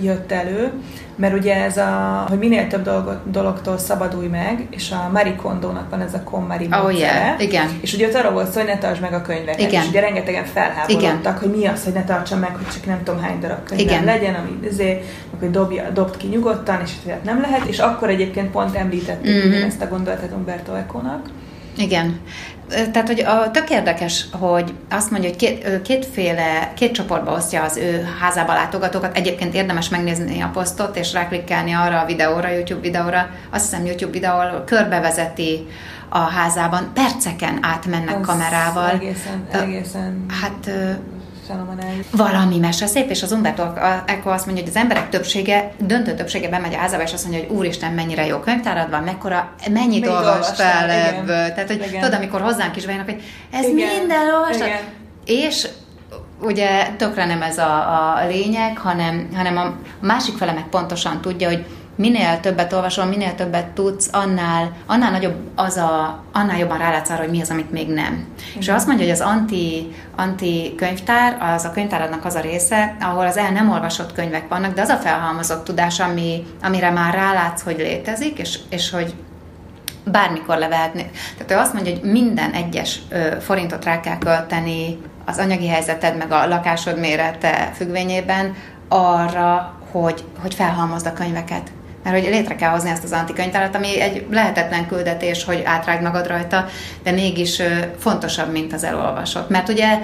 jött 0.00 0.32
elő, 0.32 0.72
mert 1.16 1.34
ugye 1.34 1.64
ez 1.64 1.76
a, 1.76 2.24
hogy 2.28 2.38
minél 2.38 2.66
több 2.66 2.82
dolgot, 2.82 3.30
dologtól 3.30 3.78
szabadulj 3.78 4.26
meg, 4.26 4.66
és 4.70 4.90
a 4.90 5.10
Marie 5.12 5.36
Kondo-nak 5.36 5.90
van 5.90 6.00
ez 6.00 6.14
a 6.14 6.22
KonMari 6.22 6.68
oh, 6.70 6.98
yeah. 6.98 7.40
igen. 7.40 7.68
és 7.80 7.94
ugye 7.94 8.06
ott 8.06 8.14
arról 8.14 8.32
volt 8.32 8.50
szó, 8.50 8.58
hogy 8.58 8.68
ne 8.68 8.78
tartsd 8.78 9.00
meg 9.00 9.12
a 9.12 9.22
könyveket, 9.22 9.60
igen. 9.60 9.82
és 9.82 9.88
ugye 9.88 10.00
rengetegen 10.00 10.44
felháborodtak, 10.44 11.02
igen. 11.02 11.38
hogy 11.38 11.50
mi 11.58 11.66
az, 11.66 11.84
hogy 11.84 11.92
ne 11.92 12.04
tartsam 12.04 12.38
meg, 12.38 12.56
hogy 12.56 12.68
csak 12.72 12.86
nem 12.86 13.02
tudom 13.02 13.20
hány 13.20 13.40
darab 13.40 13.64
könyvem 13.64 13.86
igen. 13.86 14.04
legyen, 14.04 14.34
ami 14.34 14.68
azért, 14.68 15.04
hogy 15.38 15.50
dobja, 15.50 15.90
dobd 15.90 16.16
ki 16.16 16.26
nyugodtan, 16.26 16.80
és 16.84 16.90
hát 17.08 17.24
nem 17.24 17.40
lehet, 17.40 17.64
és 17.64 17.78
akkor 17.78 18.08
egyébként 18.08 18.50
pont 18.50 18.76
említettük 18.76 19.46
mm-hmm. 19.46 19.62
ezt 19.62 19.82
a 19.82 19.88
gondolatot 19.88 20.32
Umberto 20.32 20.74
Eco-nak. 20.74 21.28
Igen. 21.76 22.20
Tehát, 22.68 23.06
hogy 23.06 23.20
a, 23.20 23.50
tök 23.50 23.70
érdekes, 23.70 24.26
hogy 24.32 24.74
azt 24.90 25.10
mondja, 25.10 25.28
hogy 25.28 25.38
két, 25.38 25.82
kétféle, 25.82 26.72
két 26.74 26.92
csoportba 26.92 27.32
osztja 27.32 27.62
az 27.62 27.76
ő 27.76 28.08
házába 28.20 28.52
látogatókat. 28.52 29.16
Egyébként 29.16 29.54
érdemes 29.54 29.88
megnézni 29.88 30.40
a 30.40 30.50
posztot, 30.52 30.96
és 30.96 31.12
ráklikkelni 31.12 31.72
arra 31.72 32.00
a 32.00 32.06
videóra, 32.06 32.48
YouTube 32.48 32.80
videóra. 32.80 33.28
Azt 33.50 33.70
hiszem 33.70 33.86
YouTube 33.86 34.12
videóra 34.12 34.64
körbevezeti 34.64 35.66
a 36.08 36.18
házában, 36.18 36.90
perceken 36.94 37.58
átmennek 37.60 38.20
az 38.20 38.26
kamerával. 38.26 38.90
Egészen, 38.90 39.46
egészen. 39.50 40.26
Hát 40.40 40.70
valami 42.10 42.58
mese 42.58 42.86
szép, 42.86 43.10
és 43.10 43.22
az 43.22 43.32
Umberto 43.32 43.62
Eco 44.06 44.30
azt 44.30 44.46
mondja, 44.46 44.64
hogy 44.64 44.72
az 44.74 44.80
emberek 44.80 45.08
többsége, 45.08 45.72
döntő 45.78 46.14
többsége 46.14 46.48
bemegy 46.48 46.74
a 46.74 46.76
házába, 46.76 47.02
és 47.02 47.12
azt 47.12 47.24
mondja, 47.28 47.46
hogy 47.46 47.56
úristen, 47.56 47.92
mennyire 47.92 48.26
jó 48.26 48.38
könyvtárad 48.38 48.90
van, 48.90 49.02
mekkora, 49.02 49.54
mennyit, 49.70 50.06
olvastál 50.06 50.90
ebből. 50.90 51.52
Tehát, 51.52 51.66
hogy 51.66 51.76
igen. 51.76 52.00
tudod, 52.00 52.14
amikor 52.14 52.40
hozzánk 52.40 52.76
is 52.76 52.84
bejönnek, 52.84 53.10
hogy 53.10 53.22
ez 53.52 53.68
igen. 53.68 53.96
minden 53.98 54.34
olvasat. 54.34 54.66
Igen. 54.66 54.80
És 55.24 55.68
ugye 56.40 56.88
tökre 56.96 57.24
nem 57.24 57.42
ez 57.42 57.58
a, 57.58 57.76
a 58.18 58.26
lényeg, 58.26 58.78
hanem, 58.78 59.28
hanem 59.34 59.56
a 59.56 59.74
másik 60.00 60.36
fele 60.36 60.52
meg 60.52 60.68
pontosan 60.68 61.20
tudja, 61.20 61.48
hogy 61.48 61.64
minél 61.96 62.40
többet 62.40 62.72
olvasol, 62.72 63.04
minél 63.04 63.34
többet 63.34 63.66
tudsz, 63.66 64.08
annál, 64.12 64.72
annál 64.86 65.10
nagyobb 65.10 65.34
az 65.54 65.76
a, 65.76 66.24
annál 66.32 66.58
jobban 66.58 66.78
rálátsz 66.78 67.10
arra, 67.10 67.20
hogy 67.20 67.30
mi 67.30 67.40
az, 67.40 67.50
amit 67.50 67.70
még 67.70 67.88
nem. 67.88 68.12
Igen. 68.48 68.58
És 68.58 68.68
ő 68.68 68.72
azt 68.72 68.86
mondja, 68.86 69.04
hogy 69.04 69.14
az 69.14 69.20
anti, 69.20 69.94
anti 70.16 70.74
könyvtár, 70.76 71.36
az 71.54 71.64
a 71.64 71.70
könyvtáradnak 71.70 72.24
az 72.24 72.34
a 72.34 72.40
része, 72.40 72.96
ahol 73.00 73.26
az 73.26 73.36
el 73.36 73.50
nem 73.50 73.70
olvasott 73.70 74.12
könyvek 74.12 74.48
vannak, 74.48 74.74
de 74.74 74.80
az 74.80 74.88
a 74.88 74.96
felhalmozott 74.96 75.64
tudás, 75.64 76.00
ami, 76.00 76.46
amire 76.62 76.90
már 76.90 77.14
rálátsz, 77.14 77.62
hogy 77.62 77.76
létezik, 77.76 78.38
és, 78.38 78.58
és 78.68 78.90
hogy 78.90 79.14
bármikor 80.04 80.58
levehetni. 80.58 81.10
Tehát 81.36 81.52
ő 81.52 81.64
azt 81.64 81.74
mondja, 81.74 81.92
hogy 81.92 82.10
minden 82.10 82.50
egyes 82.50 83.00
forintot 83.40 83.84
rá 83.84 84.00
kell 84.00 84.18
költeni 84.18 84.98
az 85.24 85.38
anyagi 85.38 85.68
helyzeted, 85.68 86.16
meg 86.16 86.32
a 86.32 86.46
lakásod 86.46 86.98
mérete 86.98 87.70
függvényében 87.74 88.54
arra, 88.88 89.74
hogy, 89.90 90.24
hogy 90.38 90.54
felhalmozd 90.54 91.06
a 91.06 91.12
könyveket 91.12 91.70
mert 92.04 92.18
hogy 92.18 92.28
létre 92.28 92.54
kell 92.54 92.70
hozni 92.70 92.90
ezt 92.90 93.04
az 93.04 93.12
antikönyvtárat, 93.12 93.74
ami 93.74 94.00
egy 94.00 94.26
lehetetlen 94.30 94.86
küldetés, 94.86 95.44
hogy 95.44 95.62
átrág 95.64 96.02
magad 96.02 96.26
rajta, 96.26 96.66
de 97.02 97.10
mégis 97.10 97.62
fontosabb, 97.98 98.52
mint 98.52 98.72
az 98.72 98.84
elolvasott. 98.84 99.48
Mert 99.48 99.68
ugye 99.68 99.98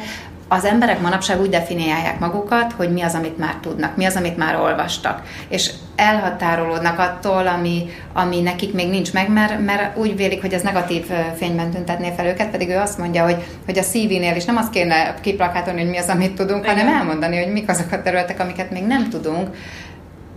az 0.53 0.65
emberek 0.65 1.01
manapság 1.01 1.41
úgy 1.41 1.49
definiálják 1.49 2.19
magukat, 2.19 2.73
hogy 2.73 2.93
mi 2.93 3.03
az, 3.03 3.15
amit 3.15 3.39
már 3.39 3.55
tudnak, 3.61 3.97
mi 3.97 4.05
az, 4.05 4.17
amit 4.17 4.37
már 4.37 4.57
olvastak, 4.57 5.23
és 5.49 5.71
elhatárolódnak 5.97 6.99
attól, 6.99 7.47
ami, 7.47 7.87
ami 8.13 8.41
nekik 8.41 8.73
még 8.73 8.89
nincs 8.89 9.13
meg, 9.13 9.29
mert, 9.29 9.65
mert 9.65 9.97
úgy 9.97 10.17
vélik, 10.17 10.41
hogy 10.41 10.53
ez 10.53 10.63
negatív 10.63 11.07
fényben 11.37 11.71
tüntetné 11.71 12.13
fel 12.17 12.27
őket, 12.27 12.51
pedig 12.51 12.69
ő 12.69 12.77
azt 12.77 12.99
mondja, 12.99 13.25
hogy, 13.25 13.37
hogy 13.65 13.79
a 13.79 13.83
CV-nél 13.83 14.37
is 14.37 14.45
nem 14.45 14.57
azt 14.57 14.71
kéne 14.71 15.15
kiplakátolni, 15.21 15.81
hogy 15.81 15.91
mi 15.91 15.99
az, 15.99 16.09
amit 16.09 16.35
tudunk, 16.35 16.65
Igen. 16.65 16.77
hanem 16.77 16.95
elmondani, 16.95 17.43
hogy 17.43 17.53
mik 17.53 17.69
azok 17.69 17.93
a 17.93 18.03
területek, 18.03 18.41
amiket 18.41 18.71
még 18.71 18.83
nem 18.83 19.09
tudunk, 19.09 19.49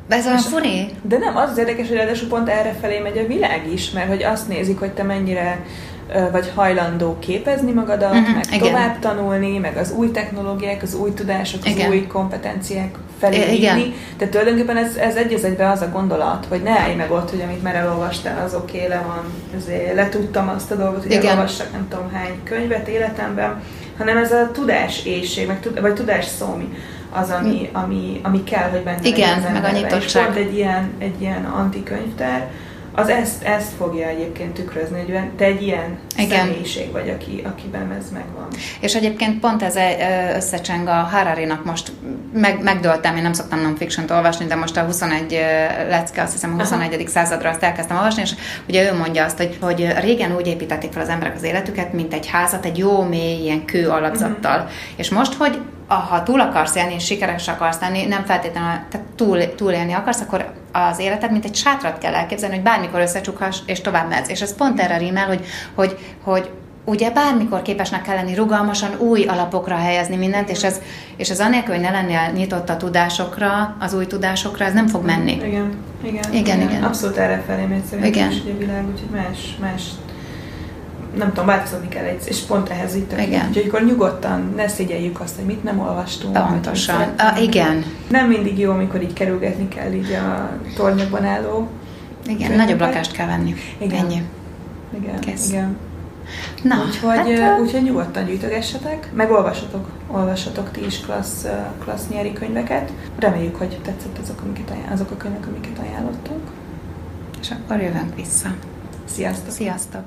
ez 0.08 0.26
olyan 0.26 0.38
furi. 0.38 0.90
De 1.02 1.18
nem, 1.18 1.38
az 1.38 1.50
az 1.50 1.58
érdekes, 1.58 1.88
hogy 1.88 1.98
ráadásul 1.98 2.28
pont 2.28 2.50
erre 2.50 2.76
felé 2.82 3.00
megy 3.00 3.18
a 3.18 3.28
világ 3.28 3.72
is, 3.74 3.92
mert 3.92 4.08
hogy 4.08 4.24
azt 4.24 4.48
nézik, 4.48 4.80
hogy 4.80 4.92
te 4.92 5.04
mennyire 5.04 5.66
vagy 6.32 6.52
hajlandó 6.56 7.18
képezni 7.20 7.72
magadat, 7.72 8.12
uh-huh, 8.12 8.36
meg 8.36 8.46
igen. 8.52 8.60
tovább 8.60 9.00
tanulni, 9.00 9.58
meg 9.58 9.78
az 9.78 9.92
új 9.92 10.12
technológiák, 10.12 10.82
az 10.82 10.96
új 10.96 11.14
tudások, 11.14 11.62
az 11.64 11.72
igen. 11.72 11.90
új 11.90 12.08
kompetenciák 12.08 12.98
felé 13.20 13.54
igen. 13.54 13.94
Tehát 14.18 14.34
tulajdonképpen 14.34 14.78
ez, 14.78 14.96
ez 14.96 15.16
egy 15.16 15.34
az 15.34 15.44
egyben 15.44 15.72
az 15.72 15.82
a 15.82 15.90
gondolat, 15.90 16.46
hogy 16.50 16.62
ne 16.62 16.80
állj 16.80 16.96
meg 16.96 17.12
ott, 17.12 17.30
hogy 17.30 17.42
amit 17.42 17.64
már 17.64 17.76
elolvastál, 17.76 18.46
az 18.46 18.54
oké, 18.54 18.78
okay, 18.78 18.90
le 18.90 19.04
van, 19.08 19.24
ezért 19.58 19.96
letudtam 19.96 20.50
azt 20.50 20.72
a 20.72 20.76
dolgot, 20.76 21.02
hogy 21.02 21.12
igen. 21.12 21.26
elolvassak 21.26 21.72
nem 21.72 21.88
tudom 21.90 22.12
hány 22.14 22.40
könyvet 22.44 22.88
életemben, 22.88 23.62
hanem 23.98 24.18
ez 24.18 24.32
a 24.32 24.50
tudás 24.52 25.06
éjség, 25.06 25.48
meg, 25.48 25.68
vagy 25.82 25.94
tudás 25.94 26.26
szómi 26.26 26.74
az, 27.14 27.30
ami, 27.30 27.70
ami, 27.72 28.20
ami 28.24 28.44
kell, 28.44 28.70
hogy 28.70 28.84
benne 28.84 29.00
Igen, 29.02 29.40
legyen 29.40 29.52
meg 29.52 29.64
a 29.64 29.72
nyitottság. 29.72 30.26
Pont 30.26 30.38
egy 30.38 30.56
ilyen, 30.56 30.92
egy 30.98 31.22
ilyen 31.22 31.46
antikönyvtár, 31.46 32.50
az 32.96 33.10
ezt, 33.10 33.44
ezt 33.44 33.72
fogja 33.78 34.08
egyébként 34.08 34.54
tükrözni, 34.54 35.00
hogy 35.00 35.30
te 35.38 35.46
egy 35.46 35.62
ilyen 35.62 35.98
Igen. 36.18 36.40
személyiség 36.40 36.92
vagy, 36.92 37.10
aki, 37.10 37.42
akiben 37.46 37.92
ez 37.92 38.10
megvan. 38.14 38.48
És 38.80 38.96
egyébként 38.96 39.40
pont 39.40 39.64
ez 39.64 39.76
összecseng 40.36 40.88
a 40.88 40.92
Harari-nak 40.92 41.66
most, 41.66 41.92
meg, 42.34 42.64
megdöltem, 42.64 43.16
én 43.16 43.22
nem 43.22 43.34
szoktam 43.34 43.62
non-fiction 43.62 44.10
olvasni, 44.10 44.46
de 44.46 44.56
most 44.56 44.78
a 44.78 44.82
21 44.82 45.32
lecke, 45.90 46.22
azt 46.22 46.32
hiszem 46.32 46.54
a 46.54 46.60
21. 46.60 46.94
Aha. 46.94 47.08
századra 47.08 47.50
azt 47.50 47.64
elkezdtem 47.64 47.98
olvasni, 47.98 48.22
és 48.22 48.32
ugye 48.68 48.92
ő 48.92 48.98
mondja 48.98 49.26
azt, 49.26 49.38
hogy, 49.38 49.58
hogy 49.62 49.94
régen 50.00 50.36
úgy 50.36 50.48
építették 50.48 50.92
fel 50.92 51.02
az 51.02 51.10
emberek 51.10 51.36
az 51.36 51.44
életüket, 51.44 51.94
mint 51.94 52.14
egy 52.14 52.28
házat, 52.28 52.66
egy 52.66 52.78
jó 52.78 53.02
mély 53.02 53.42
ilyen 53.42 53.66
kő 53.66 53.90
alapzattal. 53.90 54.58
Uh-huh. 54.58 54.72
És 54.96 55.10
most, 55.10 55.34
hogy 55.34 55.60
ha 55.88 56.24
túl 56.24 56.40
akarsz 56.40 56.76
élni, 56.76 56.94
és 56.94 57.06
sikeres 57.06 57.48
akarsz 57.48 57.80
lenni, 57.80 58.06
nem 58.06 58.24
feltétlenül, 58.26 58.70
tehát 58.70 59.08
túl, 59.16 59.56
túlélni 59.56 59.94
akarsz, 59.94 60.22
akkor 60.22 60.54
az 60.72 61.00
életed, 61.00 61.32
mint 61.32 61.46
egy 61.46 61.56
sátrat 61.56 61.98
kell 61.98 62.14
elképzelni, 62.14 62.56
hogy 62.56 62.64
bármikor 62.64 63.00
összecsukhass, 63.00 63.58
és 63.66 63.82
tovább 63.82 64.10
mehetsz. 64.10 64.30
És 64.30 64.42
ez 64.42 64.56
pont 64.56 64.80
erre 64.80 64.98
rímel, 64.98 65.28
hogy, 65.28 65.46
hogy, 65.76 65.98
hogy 66.24 66.50
ugye 66.86 67.12
bármikor 67.12 67.62
képesnek 67.62 68.02
kell 68.02 68.16
lenni 68.16 68.36
rugalmasan 68.36 69.00
új 69.00 69.24
alapokra 69.24 69.76
helyezni 69.76 70.16
mindent, 70.16 70.50
és 70.50 70.64
ez, 70.64 70.82
és 71.18 71.30
ez 71.30 71.40
anélkül, 71.40 71.74
hogy 71.74 71.84
ne 71.84 71.92
lennél 71.92 72.32
nyitott 72.34 72.70
a 72.70 72.78
tudásokra, 72.78 73.76
az 73.80 73.94
új 73.94 74.08
tudásokra, 74.08 74.66
ez 74.66 74.74
nem 74.74 74.88
fog 74.88 75.06
menni. 75.06 75.32
Igen, 75.32 75.48
igen. 75.48 75.74
Igen, 76.04 76.32
igen. 76.32 76.62
igen. 76.62 76.84
Abszolút 76.84 77.18
erre 77.18 77.44
felé 77.48 77.66
megy 77.66 77.84
szerintem 77.84 78.14
Igen. 78.14 78.32
is 78.32 78.42
ugye 78.42 78.54
a 78.54 78.58
világ, 78.58 78.86
úgyhogy 78.92 79.10
más, 79.10 79.58
más 79.60 79.82
nem 81.18 81.28
tudom, 81.30 81.46
változni 81.46 81.88
kell 81.88 82.04
egy, 82.06 82.22
és 82.26 82.40
pont 82.40 82.70
ehhez 82.70 82.96
itt 82.96 83.12
Igen. 83.20 83.48
Úgyhogy 83.48 83.68
akkor 83.68 83.84
nyugodtan 83.84 84.54
ne 84.56 84.68
szégyeljük 84.68 85.20
azt, 85.20 85.36
hogy 85.36 85.46
mit 85.46 85.64
nem 85.64 85.80
olvastunk. 85.80 86.48
Pontosan. 86.48 87.02
A, 87.18 87.38
igen, 87.40 87.86
Nem 88.10 88.28
mindig 88.28 88.60
jó, 88.60 88.72
amikor 88.72 89.02
így 89.02 89.14
kerülgetni 89.14 89.68
kell 89.68 89.92
így 89.94 90.12
a 90.12 90.50
tornyokban 90.76 91.26
álló. 91.26 91.68
igen, 92.24 92.38
Könyveket. 92.38 92.56
nagyobb 92.58 92.80
lakást 92.80 93.12
kell 93.12 93.28
venni. 93.28 93.56
Igen. 93.78 94.00
Ennyi. 94.06 94.22
Igen, 95.02 95.20
Kész. 95.20 95.50
igen. 95.50 95.78
Na, 96.64 96.76
úgyhogy, 96.88 97.40
hát, 97.40 97.60
úgyhogy 97.60 97.82
nyugodtan 97.84 98.26
gyűjtögessetek, 98.26 99.10
meg 99.14 99.32
olvassatok, 99.32 99.88
olvassatok 100.08 100.72
ti 100.72 100.86
is 100.86 101.00
klassz, 101.00 101.46
klassz 101.84 102.08
nyári 102.12 102.34
könyveket. 102.34 102.92
Reméljük, 103.20 103.56
hogy 103.56 103.80
tetszett 103.84 104.18
azok, 104.22 104.42
amiket 104.42 104.70
ajánl, 104.70 104.94
azok 104.94 105.12
a 105.12 105.18
könyvek, 105.18 105.48
amiket 105.48 105.80
ajánlottunk. 105.90 106.42
és 107.42 107.52
akkor 107.52 107.82
jövünk 107.82 108.16
vissza. 108.16 108.50
Sziasztok! 109.06 109.52
Sziasztok! 109.52 110.04